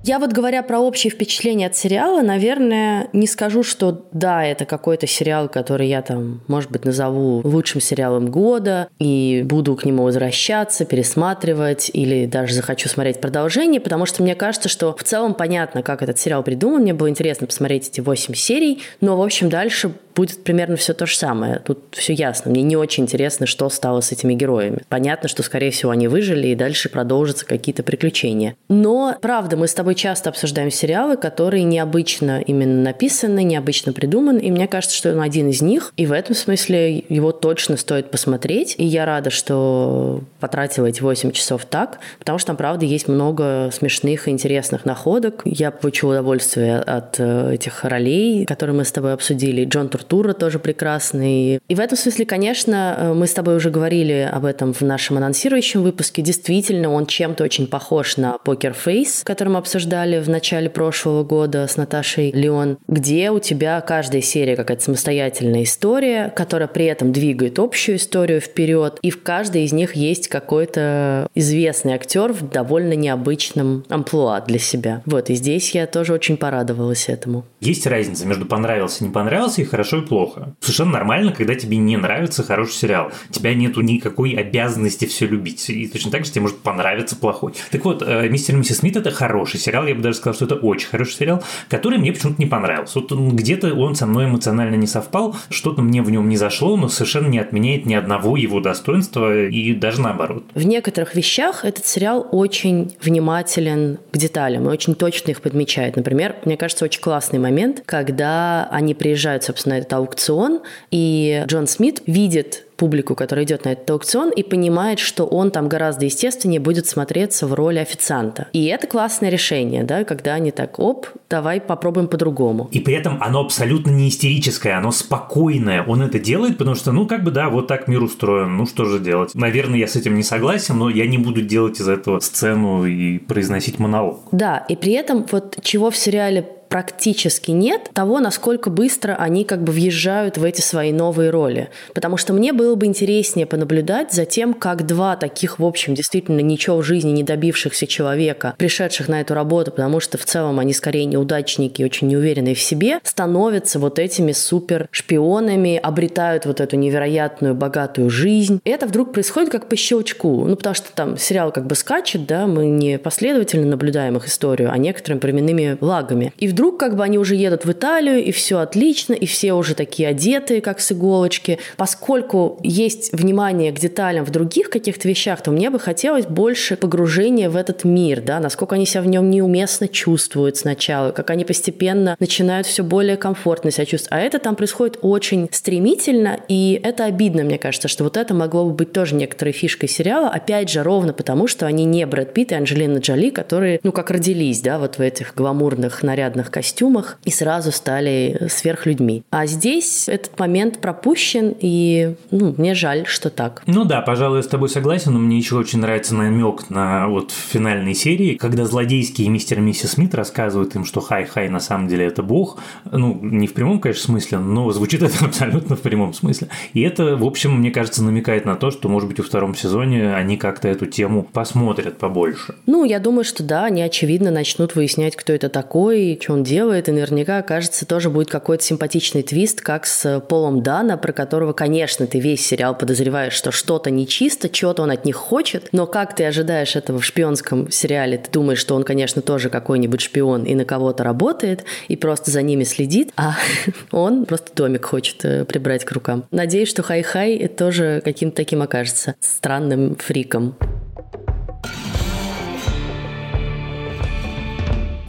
Я 0.06 0.20
вот 0.20 0.30
говоря 0.30 0.62
про 0.62 0.78
общее 0.78 1.10
впечатление 1.10 1.66
от 1.66 1.74
сериала, 1.74 2.22
наверное, 2.22 3.08
не 3.12 3.26
скажу, 3.26 3.64
что 3.64 4.06
да, 4.12 4.44
это 4.44 4.64
какой-то 4.64 5.08
сериал, 5.08 5.48
который 5.48 5.88
я 5.88 6.00
там, 6.00 6.42
может 6.46 6.70
быть, 6.70 6.84
назову 6.84 7.40
лучшим 7.42 7.80
сериалом 7.80 8.30
года 8.30 8.86
и 9.00 9.42
буду 9.44 9.74
к 9.74 9.84
нему 9.84 10.04
возвращаться, 10.04 10.84
пересматривать 10.84 11.90
или 11.92 12.26
даже 12.26 12.54
захочу 12.54 12.88
смотреть 12.88 13.20
продолжение, 13.20 13.80
потому 13.80 14.06
что 14.06 14.22
мне 14.22 14.36
кажется, 14.36 14.68
что 14.68 14.94
в 14.96 15.02
целом 15.02 15.34
понятно, 15.34 15.82
как 15.82 16.04
этот 16.04 16.20
сериал 16.20 16.44
придуман. 16.44 16.82
Мне 16.82 16.94
было 16.94 17.10
интересно 17.10 17.48
посмотреть 17.48 17.88
эти 17.88 18.00
восемь 18.00 18.34
серий, 18.34 18.84
но, 19.00 19.16
в 19.16 19.22
общем, 19.22 19.48
дальше 19.48 19.90
будет 20.14 20.44
примерно 20.44 20.76
все 20.76 20.94
то 20.94 21.04
же 21.04 21.16
самое. 21.16 21.58
Тут 21.58 21.78
все 21.90 22.12
ясно. 22.14 22.50
Мне 22.50 22.62
не 22.62 22.76
очень 22.76 23.04
интересно, 23.04 23.44
что 23.46 23.68
стало 23.68 24.00
с 24.00 24.12
этими 24.12 24.34
героями. 24.34 24.78
Понятно, 24.88 25.28
что, 25.28 25.42
скорее 25.42 25.70
всего, 25.70 25.90
они 25.90 26.08
выжили, 26.08 26.48
и 26.48 26.54
дальше 26.54 26.88
продолжатся 26.88 27.44
какие-то 27.44 27.82
приключения. 27.82 28.56
Но, 28.68 29.16
правда, 29.20 29.56
мы 29.56 29.68
с 29.68 29.74
тобой 29.74 29.95
часто 29.96 30.30
обсуждаем 30.30 30.70
сериалы, 30.70 31.16
которые 31.16 31.64
необычно 31.64 32.40
именно 32.40 32.82
написаны, 32.82 33.42
необычно 33.42 33.92
придуманы, 33.92 34.38
и 34.38 34.50
мне 34.50 34.68
кажется, 34.68 34.96
что 34.96 35.12
он 35.12 35.20
один 35.20 35.48
из 35.50 35.60
них, 35.60 35.92
и 35.96 36.06
в 36.06 36.12
этом 36.12 36.34
смысле 36.34 37.04
его 37.08 37.32
точно 37.32 37.76
стоит 37.76 38.10
посмотреть, 38.10 38.76
и 38.78 38.84
я 38.84 39.04
рада, 39.04 39.30
что 39.30 40.22
потратила 40.40 40.86
эти 40.86 41.02
8 41.02 41.32
часов 41.32 41.64
так, 41.64 41.98
потому 42.18 42.38
что 42.38 42.46
там, 42.48 42.56
правда, 42.56 42.84
есть 42.84 43.08
много 43.08 43.70
смешных 43.72 44.28
и 44.28 44.30
интересных 44.30 44.84
находок. 44.84 45.42
Я 45.44 45.70
получила 45.70 46.12
удовольствие 46.12 46.78
от 46.78 47.16
э, 47.18 47.54
этих 47.54 47.84
ролей, 47.84 48.46
которые 48.46 48.76
мы 48.76 48.84
с 48.84 48.92
тобой 48.92 49.12
обсудили. 49.12 49.64
Джон 49.64 49.88
Тур 49.88 50.04
Артура 50.06 50.34
тоже 50.34 50.60
прекрасный. 50.60 51.58
И 51.68 51.74
в 51.74 51.80
этом 51.80 51.98
смысле, 51.98 52.26
конечно, 52.26 52.96
э, 52.96 53.12
мы 53.12 53.26
с 53.26 53.32
тобой 53.32 53.56
уже 53.56 53.70
говорили 53.70 54.30
об 54.32 54.44
этом 54.44 54.72
в 54.72 54.82
нашем 54.82 55.16
анонсирующем 55.16 55.82
выпуске. 55.82 56.22
Действительно, 56.22 56.92
он 56.92 57.06
чем-то 57.06 57.42
очень 57.42 57.66
похож 57.66 58.16
на 58.16 58.38
Покер 58.38 58.72
Фейс, 58.72 59.22
который 59.24 59.48
мы 59.48 59.58
обсуждали 59.58 59.85
в 59.86 60.28
начале 60.28 60.68
прошлого 60.68 61.22
года 61.24 61.66
с 61.66 61.76
Наташей 61.76 62.30
Леон, 62.32 62.78
где 62.88 63.30
у 63.30 63.38
тебя 63.38 63.80
каждая 63.80 64.20
серия 64.20 64.56
какая-то 64.56 64.82
самостоятельная 64.82 65.62
история, 65.62 66.32
которая 66.34 66.68
при 66.68 66.86
этом 66.86 67.12
двигает 67.12 67.58
общую 67.58 67.96
историю 67.96 68.40
вперед, 68.40 68.98
и 69.02 69.10
в 69.10 69.22
каждой 69.22 69.64
из 69.64 69.72
них 69.72 69.94
есть 69.94 70.28
какой-то 70.28 71.28
известный 71.34 71.94
актер 71.94 72.32
в 72.32 72.48
довольно 72.48 72.94
необычном 72.94 73.84
амплуа 73.88 74.40
для 74.40 74.58
себя. 74.58 75.02
Вот, 75.06 75.30
и 75.30 75.34
здесь 75.34 75.70
я 75.74 75.86
тоже 75.86 76.12
очень 76.12 76.36
порадовалась 76.36 77.08
этому. 77.08 77.44
Есть 77.60 77.86
разница 77.86 78.26
между 78.26 78.46
понравился 78.46 79.04
не 79.04 79.10
понравился 79.10 79.62
и 79.62 79.64
хорошо 79.64 79.98
и 79.98 80.06
плохо. 80.06 80.54
Совершенно 80.60 80.92
нормально, 80.92 81.32
когда 81.32 81.54
тебе 81.54 81.76
не 81.76 81.96
нравится 81.96 82.42
хороший 82.42 82.72
сериал. 82.72 83.12
Тебя 83.30 83.54
нету 83.54 83.80
никакой 83.80 84.32
обязанности 84.32 85.04
все 85.04 85.26
любить. 85.26 85.68
И 85.68 85.86
точно 85.86 86.10
так 86.10 86.24
же 86.24 86.30
тебе 86.30 86.42
может 86.42 86.58
понравиться 86.58 87.16
плохой. 87.16 87.52
Так 87.70 87.84
вот, 87.84 88.02
э, 88.06 88.28
«Мистер 88.28 88.54
и 88.54 88.58
миссис 88.58 88.78
Смит»– 88.78 88.96
это 88.96 89.10
хороший 89.10 89.60
сериал. 89.60 89.75
Я 89.84 89.94
бы 89.94 90.02
даже 90.02 90.18
сказал, 90.18 90.34
что 90.34 90.44
это 90.44 90.54
очень 90.54 90.88
хороший 90.88 91.14
сериал, 91.14 91.42
который 91.68 91.98
мне 91.98 92.12
почему-то 92.12 92.40
не 92.40 92.46
понравился. 92.46 93.00
Вот 93.00 93.12
где-то 93.12 93.74
он 93.74 93.94
со 93.94 94.06
мной 94.06 94.26
эмоционально 94.26 94.76
не 94.76 94.86
совпал, 94.86 95.36
что-то 95.50 95.82
мне 95.82 96.02
в 96.02 96.10
нем 96.10 96.28
не 96.28 96.36
зашло, 96.36 96.76
но 96.76 96.88
совершенно 96.88 97.26
не 97.26 97.38
отменяет 97.38 97.86
ни 97.86 97.94
одного 97.94 98.36
его 98.36 98.60
достоинства 98.60 99.46
и 99.46 99.74
даже 99.74 100.00
наоборот. 100.00 100.44
В 100.54 100.64
некоторых 100.64 101.14
вещах 101.14 101.64
этот 101.64 101.86
сериал 101.86 102.26
очень 102.30 102.96
внимателен 103.02 103.98
к 104.12 104.16
деталям 104.16 104.66
и 104.66 104.68
очень 104.68 104.94
точно 104.94 105.32
их 105.32 105.40
подмечает. 105.40 105.96
Например, 105.96 106.36
мне 106.44 106.56
кажется, 106.56 106.84
очень 106.84 107.00
классный 107.00 107.38
момент, 107.38 107.82
когда 107.84 108.68
они 108.70 108.94
приезжают, 108.94 109.44
собственно, 109.44 109.74
этот 109.74 109.92
аукцион, 109.92 110.60
и 110.90 111.44
Джон 111.46 111.66
Смит 111.66 112.02
видит 112.06 112.65
публику, 112.76 113.14
которая 113.14 113.44
идет 113.44 113.64
на 113.64 113.72
этот 113.72 113.90
аукцион, 113.90 114.30
и 114.30 114.42
понимает, 114.42 114.98
что 114.98 115.24
он 115.24 115.50
там 115.50 115.68
гораздо 115.68 116.04
естественнее 116.04 116.60
будет 116.60 116.86
смотреться 116.86 117.46
в 117.46 117.54
роли 117.54 117.78
официанта. 117.78 118.48
И 118.52 118.66
это 118.66 118.86
классное 118.86 119.30
решение, 119.30 119.84
да, 119.84 120.04
когда 120.04 120.34
они 120.34 120.50
так, 120.50 120.78
оп, 120.78 121.06
давай 121.28 121.60
попробуем 121.60 122.08
по-другому. 122.08 122.68
И 122.70 122.80
при 122.80 122.94
этом 122.94 123.22
оно 123.22 123.40
абсолютно 123.40 123.90
не 123.90 124.08
истерическое, 124.08 124.72
оно 124.72 124.92
спокойное. 124.92 125.82
Он 125.82 126.02
это 126.02 126.18
делает, 126.18 126.58
потому 126.58 126.76
что, 126.76 126.92
ну, 126.92 127.06
как 127.06 127.24
бы, 127.24 127.30
да, 127.30 127.48
вот 127.48 127.66
так 127.66 127.88
мир 127.88 128.02
устроен, 128.02 128.56
ну, 128.56 128.66
что 128.66 128.84
же 128.84 128.98
делать? 128.98 129.34
Наверное, 129.34 129.78
я 129.78 129.86
с 129.86 129.96
этим 129.96 130.14
не 130.14 130.22
согласен, 130.22 130.78
но 130.78 130.90
я 130.90 131.06
не 131.06 131.18
буду 131.18 131.42
делать 131.42 131.80
из 131.80 131.88
этого 131.88 132.20
сцену 132.20 132.84
и 132.84 133.18
произносить 133.18 133.78
монолог. 133.78 134.20
Да, 134.32 134.64
и 134.68 134.76
при 134.76 134.92
этом 134.92 135.24
вот 135.30 135.58
чего 135.62 135.90
в 135.90 135.96
сериале 135.96 136.55
практически 136.76 137.52
нет 137.52 137.88
того, 137.94 138.20
насколько 138.20 138.68
быстро 138.68 139.14
они 139.14 139.44
как 139.44 139.64
бы 139.64 139.72
въезжают 139.72 140.36
в 140.36 140.44
эти 140.44 140.60
свои 140.60 140.92
новые 140.92 141.30
роли. 141.30 141.70
Потому 141.94 142.18
что 142.18 142.34
мне 142.34 142.52
было 142.52 142.74
бы 142.74 142.84
интереснее 142.84 143.46
понаблюдать 143.46 144.12
за 144.12 144.26
тем, 144.26 144.52
как 144.52 144.84
два 144.84 145.16
таких, 145.16 145.58
в 145.58 145.64
общем, 145.64 145.94
действительно 145.94 146.40
ничего 146.40 146.76
в 146.76 146.82
жизни 146.82 147.12
не 147.12 147.22
добившихся 147.22 147.86
человека, 147.86 148.54
пришедших 148.58 149.08
на 149.08 149.22
эту 149.22 149.32
работу, 149.32 149.70
потому 149.70 150.00
что 150.00 150.18
в 150.18 150.26
целом 150.26 150.58
они 150.58 150.74
скорее 150.74 151.06
неудачники, 151.06 151.82
очень 151.82 152.08
неуверенные 152.08 152.54
в 152.54 152.60
себе, 152.60 153.00
становятся 153.02 153.78
вот 153.78 153.98
этими 153.98 154.32
супер 154.32 154.86
шпионами, 154.90 155.80
обретают 155.82 156.44
вот 156.44 156.60
эту 156.60 156.76
невероятную 156.76 157.54
богатую 157.54 158.10
жизнь. 158.10 158.60
И 158.64 158.68
это 158.68 158.86
вдруг 158.86 159.14
происходит 159.14 159.48
как 159.48 159.70
по 159.70 159.76
щелчку. 159.76 160.44
Ну, 160.44 160.56
потому 160.56 160.74
что 160.74 160.92
там 160.94 161.16
сериал 161.16 161.52
как 161.52 161.66
бы 161.66 161.74
скачет, 161.74 162.26
да, 162.26 162.46
мы 162.46 162.66
не 162.66 162.98
последовательно 162.98 163.66
наблюдаем 163.66 164.18
их 164.18 164.28
историю, 164.28 164.70
а 164.70 164.76
некоторыми 164.76 165.20
временными 165.20 165.78
лагами. 165.80 166.34
И 166.36 166.48
вдруг 166.48 166.65
как 166.72 166.96
бы 166.96 167.04
они 167.04 167.18
уже 167.18 167.36
едут 167.36 167.64
в 167.64 167.72
Италию, 167.72 168.24
и 168.24 168.32
все 168.32 168.58
отлично, 168.58 169.12
и 169.12 169.26
все 169.26 169.52
уже 169.52 169.74
такие 169.74 170.08
одетые, 170.08 170.60
как 170.60 170.80
с 170.80 170.92
иголочки. 170.92 171.58
Поскольку 171.76 172.58
есть 172.62 173.12
внимание 173.12 173.72
к 173.72 173.78
деталям 173.78 174.24
в 174.24 174.30
других 174.30 174.70
каких-то 174.70 175.08
вещах, 175.08 175.42
то 175.42 175.50
мне 175.50 175.70
бы 175.70 175.78
хотелось 175.78 176.26
больше 176.26 176.76
погружения 176.76 177.50
в 177.50 177.56
этот 177.56 177.84
мир, 177.84 178.20
да, 178.20 178.40
насколько 178.40 178.74
они 178.74 178.86
себя 178.86 179.02
в 179.02 179.06
нем 179.06 179.30
неуместно 179.30 179.88
чувствуют 179.88 180.56
сначала, 180.56 181.12
как 181.12 181.30
они 181.30 181.44
постепенно 181.44 182.16
начинают 182.18 182.66
все 182.66 182.82
более 182.82 183.16
комфортно 183.16 183.70
себя 183.70 183.86
чувствовать. 183.86 184.22
А 184.22 184.26
это 184.26 184.38
там 184.38 184.56
происходит 184.56 184.98
очень 185.02 185.48
стремительно, 185.52 186.40
и 186.48 186.80
это 186.82 187.04
обидно, 187.04 187.44
мне 187.44 187.58
кажется, 187.58 187.88
что 187.88 188.04
вот 188.04 188.16
это 188.16 188.34
могло 188.34 188.64
бы 188.64 188.72
быть 188.72 188.92
тоже 188.92 189.14
некоторой 189.14 189.52
фишкой 189.52 189.88
сериала, 189.88 190.28
опять 190.28 190.70
же, 190.70 190.82
ровно 190.82 191.12
потому, 191.12 191.46
что 191.46 191.66
они 191.66 191.84
не 191.84 192.06
Брэд 192.06 192.32
Питт 192.34 192.52
и 192.52 192.54
Анджелина 192.54 192.98
Джоли, 192.98 193.30
которые, 193.30 193.80
ну, 193.82 193.92
как 193.92 194.10
родились, 194.10 194.60
да, 194.60 194.78
вот 194.78 194.98
в 194.98 195.00
этих 195.00 195.34
гламурных 195.34 196.02
нарядных 196.02 196.45
специальных 196.46 196.50
костюмах 196.50 197.18
и 197.24 197.30
сразу 197.30 197.72
стали 197.72 198.48
сверхлюдьми. 198.48 199.22
А 199.30 199.46
здесь 199.46 200.08
этот 200.08 200.38
момент 200.38 200.80
пропущен, 200.80 201.54
и 201.60 202.14
ну, 202.30 202.54
мне 202.56 202.74
жаль, 202.74 203.04
что 203.06 203.30
так. 203.30 203.62
Ну 203.66 203.84
да, 203.84 204.00
пожалуй, 204.00 204.38
я 204.38 204.42
с 204.42 204.46
тобой 204.46 204.68
согласен, 204.68 205.12
но 205.12 205.18
мне 205.18 205.38
еще 205.38 205.56
очень 205.56 205.80
нравится 205.80 206.14
намек 206.14 206.70
на 206.70 207.08
вот 207.08 207.30
финальной 207.30 207.94
серии, 207.94 208.36
когда 208.36 208.64
злодейские 208.64 209.28
мистер 209.28 209.58
и 209.58 209.60
миссис 209.60 209.92
Смит 209.92 210.14
рассказывают 210.14 210.74
им, 210.74 210.84
что 210.84 211.00
хай-хай 211.00 211.48
на 211.48 211.60
самом 211.60 211.88
деле 211.88 212.06
это 212.06 212.22
бог. 212.22 212.58
Ну, 212.84 213.18
не 213.22 213.46
в 213.46 213.54
прямом, 213.54 213.80
конечно, 213.80 214.04
смысле, 214.04 214.38
но 214.38 214.70
звучит 214.72 215.02
это 215.02 215.24
абсолютно 215.24 215.76
в 215.76 215.80
прямом 215.80 216.12
смысле. 216.14 216.48
И 216.74 216.82
это, 216.82 217.16
в 217.16 217.24
общем, 217.24 217.58
мне 217.58 217.70
кажется, 217.70 218.02
намекает 218.02 218.44
на 218.44 218.56
то, 218.56 218.70
что, 218.70 218.88
может 218.88 219.08
быть, 219.08 219.18
во 219.18 219.24
втором 219.24 219.54
сезоне 219.54 220.14
они 220.14 220.36
как-то 220.36 220.68
эту 220.68 220.86
тему 220.86 221.22
посмотрят 221.22 221.98
побольше. 221.98 222.54
Ну, 222.66 222.84
я 222.84 222.98
думаю, 222.98 223.24
что 223.24 223.42
да, 223.42 223.64
они, 223.64 223.82
очевидно, 223.82 224.30
начнут 224.30 224.74
выяснять, 224.74 225.16
кто 225.16 225.32
это 225.32 225.48
такой, 225.48 226.18
что 226.22 226.35
он 226.36 226.44
делает, 226.44 226.88
и 226.88 226.92
наверняка, 226.92 227.40
кажется, 227.42 227.86
тоже 227.86 228.10
будет 228.10 228.30
какой-то 228.30 228.62
симпатичный 228.62 229.22
твист, 229.22 229.62
как 229.62 229.86
с 229.86 230.20
Полом 230.20 230.62
Дано, 230.62 230.98
про 230.98 231.12
которого, 231.12 231.52
конечно, 231.52 232.06
ты 232.06 232.20
весь 232.20 232.46
сериал 232.46 232.76
подозреваешь, 232.76 233.32
что 233.32 233.50
что-то 233.50 233.90
нечисто, 233.90 234.48
чего-то 234.48 234.82
он 234.82 234.90
от 234.90 235.04
них 235.04 235.16
хочет, 235.16 235.70
но 235.72 235.86
как 235.86 236.14
ты 236.14 236.24
ожидаешь 236.24 236.76
этого 236.76 237.00
в 237.00 237.04
шпионском 237.04 237.70
сериале, 237.70 238.18
ты 238.18 238.30
думаешь, 238.30 238.58
что 238.58 238.74
он, 238.74 238.84
конечно, 238.84 239.22
тоже 239.22 239.48
какой-нибудь 239.48 240.02
шпион 240.02 240.44
и 240.44 240.54
на 240.54 240.64
кого-то 240.64 241.04
работает, 241.04 241.64
и 241.88 241.96
просто 241.96 242.30
за 242.30 242.42
ними 242.42 242.64
следит, 242.64 243.12
а 243.16 243.36
он 243.90 244.26
просто 244.26 244.54
домик 244.54 244.84
хочет 244.84 245.24
э, 245.24 245.44
прибрать 245.46 245.84
к 245.84 245.92
рукам. 245.92 246.24
Надеюсь, 246.30 246.68
что 246.68 246.82
Хай-Хай 246.82 247.48
тоже 247.48 248.02
каким-то 248.04 248.36
таким 248.36 248.60
окажется 248.60 249.14
странным 249.20 249.96
фриком. 249.96 250.56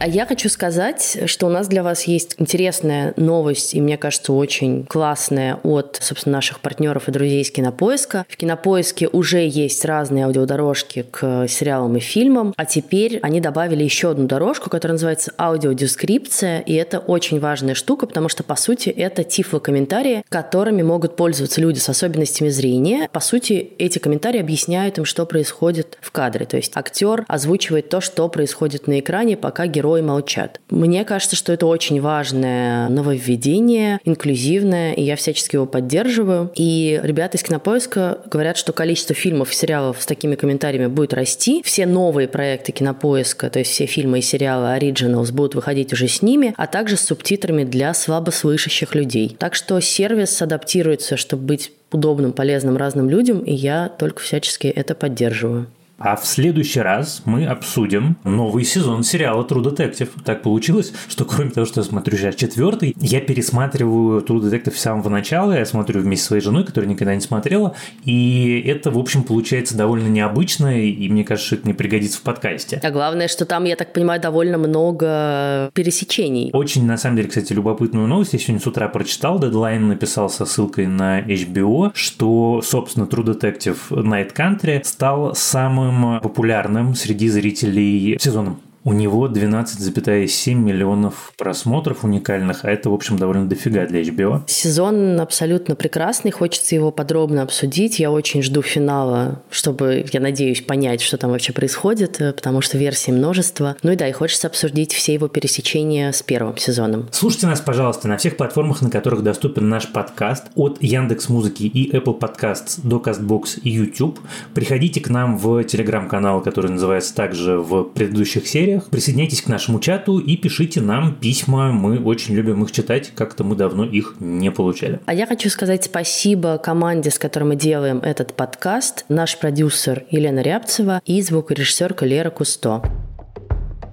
А 0.00 0.06
я 0.06 0.26
хочу 0.26 0.48
сказать, 0.48 1.22
что 1.26 1.46
у 1.46 1.48
нас 1.48 1.66
для 1.66 1.82
вас 1.82 2.04
есть 2.04 2.36
интересная 2.38 3.14
новость, 3.16 3.74
и 3.74 3.80
мне 3.80 3.96
кажется, 3.98 4.32
очень 4.32 4.86
классная 4.86 5.58
от, 5.64 5.98
собственно, 6.00 6.36
наших 6.36 6.60
партнеров 6.60 7.08
и 7.08 7.10
друзей 7.10 7.42
из 7.42 7.50
Кинопоиска. 7.50 8.24
В 8.28 8.36
Кинопоиске 8.36 9.08
уже 9.08 9.44
есть 9.44 9.84
разные 9.84 10.26
аудиодорожки 10.26 11.04
к 11.10 11.48
сериалам 11.48 11.96
и 11.96 12.00
фильмам, 12.00 12.54
а 12.56 12.64
теперь 12.64 13.18
они 13.22 13.40
добавили 13.40 13.82
еще 13.82 14.12
одну 14.12 14.28
дорожку, 14.28 14.70
которая 14.70 14.94
называется 14.94 15.32
аудиодескрипция, 15.36 16.60
и 16.60 16.74
это 16.74 17.00
очень 17.00 17.40
важная 17.40 17.74
штука, 17.74 18.06
потому 18.06 18.28
что, 18.28 18.44
по 18.44 18.54
сути, 18.54 18.90
это 18.90 19.24
тифлокомментарии, 19.24 20.22
которыми 20.28 20.82
могут 20.82 21.16
пользоваться 21.16 21.60
люди 21.60 21.80
с 21.80 21.88
особенностями 21.88 22.50
зрения. 22.50 23.08
По 23.12 23.20
сути, 23.20 23.72
эти 23.78 23.98
комментарии 23.98 24.38
объясняют 24.38 24.98
им, 24.98 25.04
что 25.04 25.26
происходит 25.26 25.98
в 26.00 26.12
кадре. 26.12 26.46
То 26.46 26.56
есть 26.56 26.70
актер 26.76 27.24
озвучивает 27.26 27.88
то, 27.88 28.00
что 28.00 28.28
происходит 28.28 28.86
на 28.86 29.00
экране, 29.00 29.36
пока 29.36 29.66
герой 29.66 29.87
герои 29.88 30.02
молчат. 30.02 30.60
Мне 30.70 31.04
кажется, 31.04 31.36
что 31.36 31.52
это 31.52 31.66
очень 31.66 32.00
важное 32.00 32.88
нововведение, 32.88 34.00
инклюзивное, 34.04 34.92
и 34.92 35.02
я 35.02 35.16
всячески 35.16 35.56
его 35.56 35.66
поддерживаю. 35.66 36.50
И 36.54 37.00
ребята 37.02 37.38
из 37.38 37.42
Кинопоиска 37.42 38.18
говорят, 38.30 38.56
что 38.56 38.72
количество 38.72 39.14
фильмов 39.14 39.50
и 39.52 39.54
сериалов 39.54 40.00
с 40.00 40.06
такими 40.06 40.34
комментариями 40.34 40.88
будет 40.88 41.14
расти. 41.14 41.62
Все 41.64 41.86
новые 41.86 42.28
проекты 42.28 42.72
Кинопоиска, 42.72 43.48
то 43.48 43.58
есть 43.58 43.70
все 43.70 43.86
фильмы 43.86 44.18
и 44.18 44.22
сериалы 44.22 44.76
Originals 44.76 45.32
будут 45.32 45.54
выходить 45.54 45.92
уже 45.92 46.08
с 46.08 46.22
ними, 46.22 46.54
а 46.56 46.66
также 46.66 46.96
с 46.96 47.00
субтитрами 47.00 47.64
для 47.64 47.94
слабослышащих 47.94 48.94
людей. 48.94 49.36
Так 49.38 49.54
что 49.54 49.80
сервис 49.80 50.42
адаптируется, 50.42 51.16
чтобы 51.16 51.44
быть 51.44 51.72
удобным, 51.90 52.32
полезным 52.32 52.76
разным 52.76 53.08
людям, 53.08 53.40
и 53.40 53.54
я 53.54 53.88
только 53.88 54.20
всячески 54.20 54.66
это 54.66 54.94
поддерживаю. 54.94 55.68
А 55.98 56.14
в 56.14 56.24
следующий 56.24 56.78
раз 56.78 57.22
мы 57.24 57.44
обсудим 57.44 58.16
новый 58.22 58.62
сезон 58.62 59.02
сериала 59.02 59.44
True 59.44 59.64
Detective. 59.64 60.08
Так 60.24 60.42
получилось, 60.42 60.92
что 61.08 61.24
кроме 61.24 61.50
того, 61.50 61.66
что 61.66 61.80
я 61.80 61.84
смотрю 61.84 62.16
сейчас 62.16 62.36
четвертый, 62.36 62.94
я 63.00 63.20
пересматриваю 63.20 64.20
True 64.22 64.40
Detective 64.40 64.76
с 64.76 64.80
самого 64.80 65.08
начала, 65.08 65.58
я 65.58 65.66
смотрю 65.66 66.00
вместе 66.00 66.24
с 66.24 66.28
своей 66.28 66.40
женой, 66.40 66.64
которая 66.64 66.88
никогда 66.88 67.16
не 67.16 67.20
смотрела, 67.20 67.74
и 68.04 68.62
это, 68.64 68.92
в 68.92 68.98
общем, 68.98 69.24
получается 69.24 69.76
довольно 69.76 70.06
необычно, 70.06 70.80
и 70.80 71.08
мне 71.08 71.24
кажется, 71.24 71.48
что 71.48 71.56
это 71.56 71.66
не 71.66 71.74
пригодится 71.74 72.20
в 72.20 72.22
подкасте. 72.22 72.80
А 72.80 72.90
главное, 72.92 73.26
что 73.26 73.44
там, 73.44 73.64
я 73.64 73.74
так 73.74 73.92
понимаю, 73.92 74.20
довольно 74.20 74.56
много 74.56 75.72
пересечений. 75.74 76.50
Очень, 76.52 76.86
на 76.86 76.96
самом 76.96 77.16
деле, 77.16 77.28
кстати, 77.28 77.52
любопытную 77.52 78.06
новость 78.06 78.34
я 78.34 78.38
сегодня 78.38 78.62
с 78.62 78.66
утра 78.68 78.86
прочитал, 78.86 79.40
Deadline 79.40 79.80
написал 79.80 80.30
со 80.30 80.44
ссылкой 80.44 80.86
на 80.86 81.20
HBO, 81.22 81.90
что, 81.92 82.60
собственно, 82.62 83.06
True 83.06 83.36
Detective 83.36 83.78
Night 83.90 84.32
Country 84.32 84.84
стал 84.84 85.34
самым 85.34 85.87
самым 85.88 86.20
популярным 86.20 86.94
среди 86.94 87.28
зрителей 87.28 88.18
сезоном. 88.18 88.60
У 88.88 88.94
него 88.94 89.28
12,7 89.28 90.54
миллионов 90.54 91.34
просмотров 91.36 92.04
уникальных, 92.04 92.64
а 92.64 92.70
это, 92.70 92.88
в 92.88 92.94
общем, 92.94 93.18
довольно 93.18 93.46
дофига 93.46 93.84
для 93.84 94.00
HBO. 94.00 94.44
Сезон 94.46 95.20
абсолютно 95.20 95.76
прекрасный, 95.76 96.30
хочется 96.30 96.74
его 96.74 96.90
подробно 96.90 97.42
обсудить. 97.42 97.98
Я 97.98 98.10
очень 98.10 98.42
жду 98.42 98.62
финала, 98.62 99.42
чтобы, 99.50 100.06
я 100.10 100.20
надеюсь, 100.20 100.62
понять, 100.62 101.02
что 101.02 101.18
там 101.18 101.32
вообще 101.32 101.52
происходит, 101.52 102.18
э, 102.22 102.32
потому 102.32 102.62
что 102.62 102.78
версий 102.78 103.12
множество. 103.12 103.76
Ну 103.82 103.92
и 103.92 103.96
да, 103.96 104.08
и 104.08 104.12
хочется 104.12 104.46
обсудить 104.46 104.94
все 104.94 105.12
его 105.12 105.28
пересечения 105.28 106.10
с 106.10 106.22
первым 106.22 106.56
сезоном. 106.56 107.10
Слушайте 107.12 107.46
нас, 107.46 107.60
пожалуйста, 107.60 108.08
на 108.08 108.16
всех 108.16 108.38
платформах, 108.38 108.80
на 108.80 108.88
которых 108.88 109.22
доступен 109.22 109.68
наш 109.68 109.92
подкаст, 109.92 110.46
от 110.54 110.78
Яндекс 110.80 111.28
Музыки 111.28 111.64
и 111.64 111.94
Apple 111.94 112.18
Podcasts 112.18 112.80
до 112.82 112.96
CastBox 112.96 113.60
и 113.60 113.68
YouTube. 113.68 114.18
Приходите 114.54 115.02
к 115.02 115.10
нам 115.10 115.36
в 115.36 115.62
телеграм-канал, 115.64 116.40
который 116.40 116.70
называется 116.70 117.14
также 117.14 117.58
в 117.58 117.84
предыдущих 117.84 118.48
сериях 118.48 118.77
комментариях. 118.78 118.90
Присоединяйтесь 118.90 119.42
к 119.42 119.48
нашему 119.48 119.80
чату 119.80 120.18
и 120.18 120.36
пишите 120.36 120.80
нам 120.80 121.14
письма. 121.14 121.72
Мы 121.72 122.02
очень 122.02 122.34
любим 122.34 122.62
их 122.64 122.72
читать. 122.72 123.12
Как-то 123.14 123.44
мы 123.44 123.56
давно 123.56 123.84
их 123.84 124.16
не 124.20 124.50
получали. 124.50 125.00
А 125.06 125.14
я 125.14 125.26
хочу 125.26 125.48
сказать 125.50 125.84
спасибо 125.84 126.58
команде, 126.58 127.10
с 127.10 127.18
которой 127.18 127.44
мы 127.44 127.56
делаем 127.56 127.98
этот 127.98 128.34
подкаст. 128.34 129.04
Наш 129.08 129.38
продюсер 129.38 130.04
Елена 130.10 130.40
Рябцева 130.40 131.00
и 131.04 131.22
звукорежиссерка 131.22 132.06
Лера 132.06 132.30
Кусто. 132.30 132.82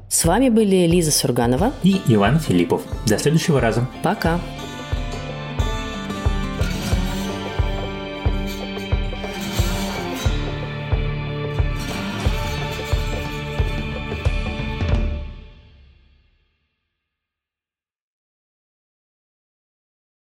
С 0.09 0.23
вами 0.23 0.49
были 0.49 0.87
Лиза 0.87 1.11
Сурганова 1.11 1.73
и 1.83 2.01
Иван 2.07 2.39
Филиппов. 2.39 2.81
До 3.05 3.17
следующего 3.17 3.59
раза. 3.59 3.87
Пока. 4.03 4.39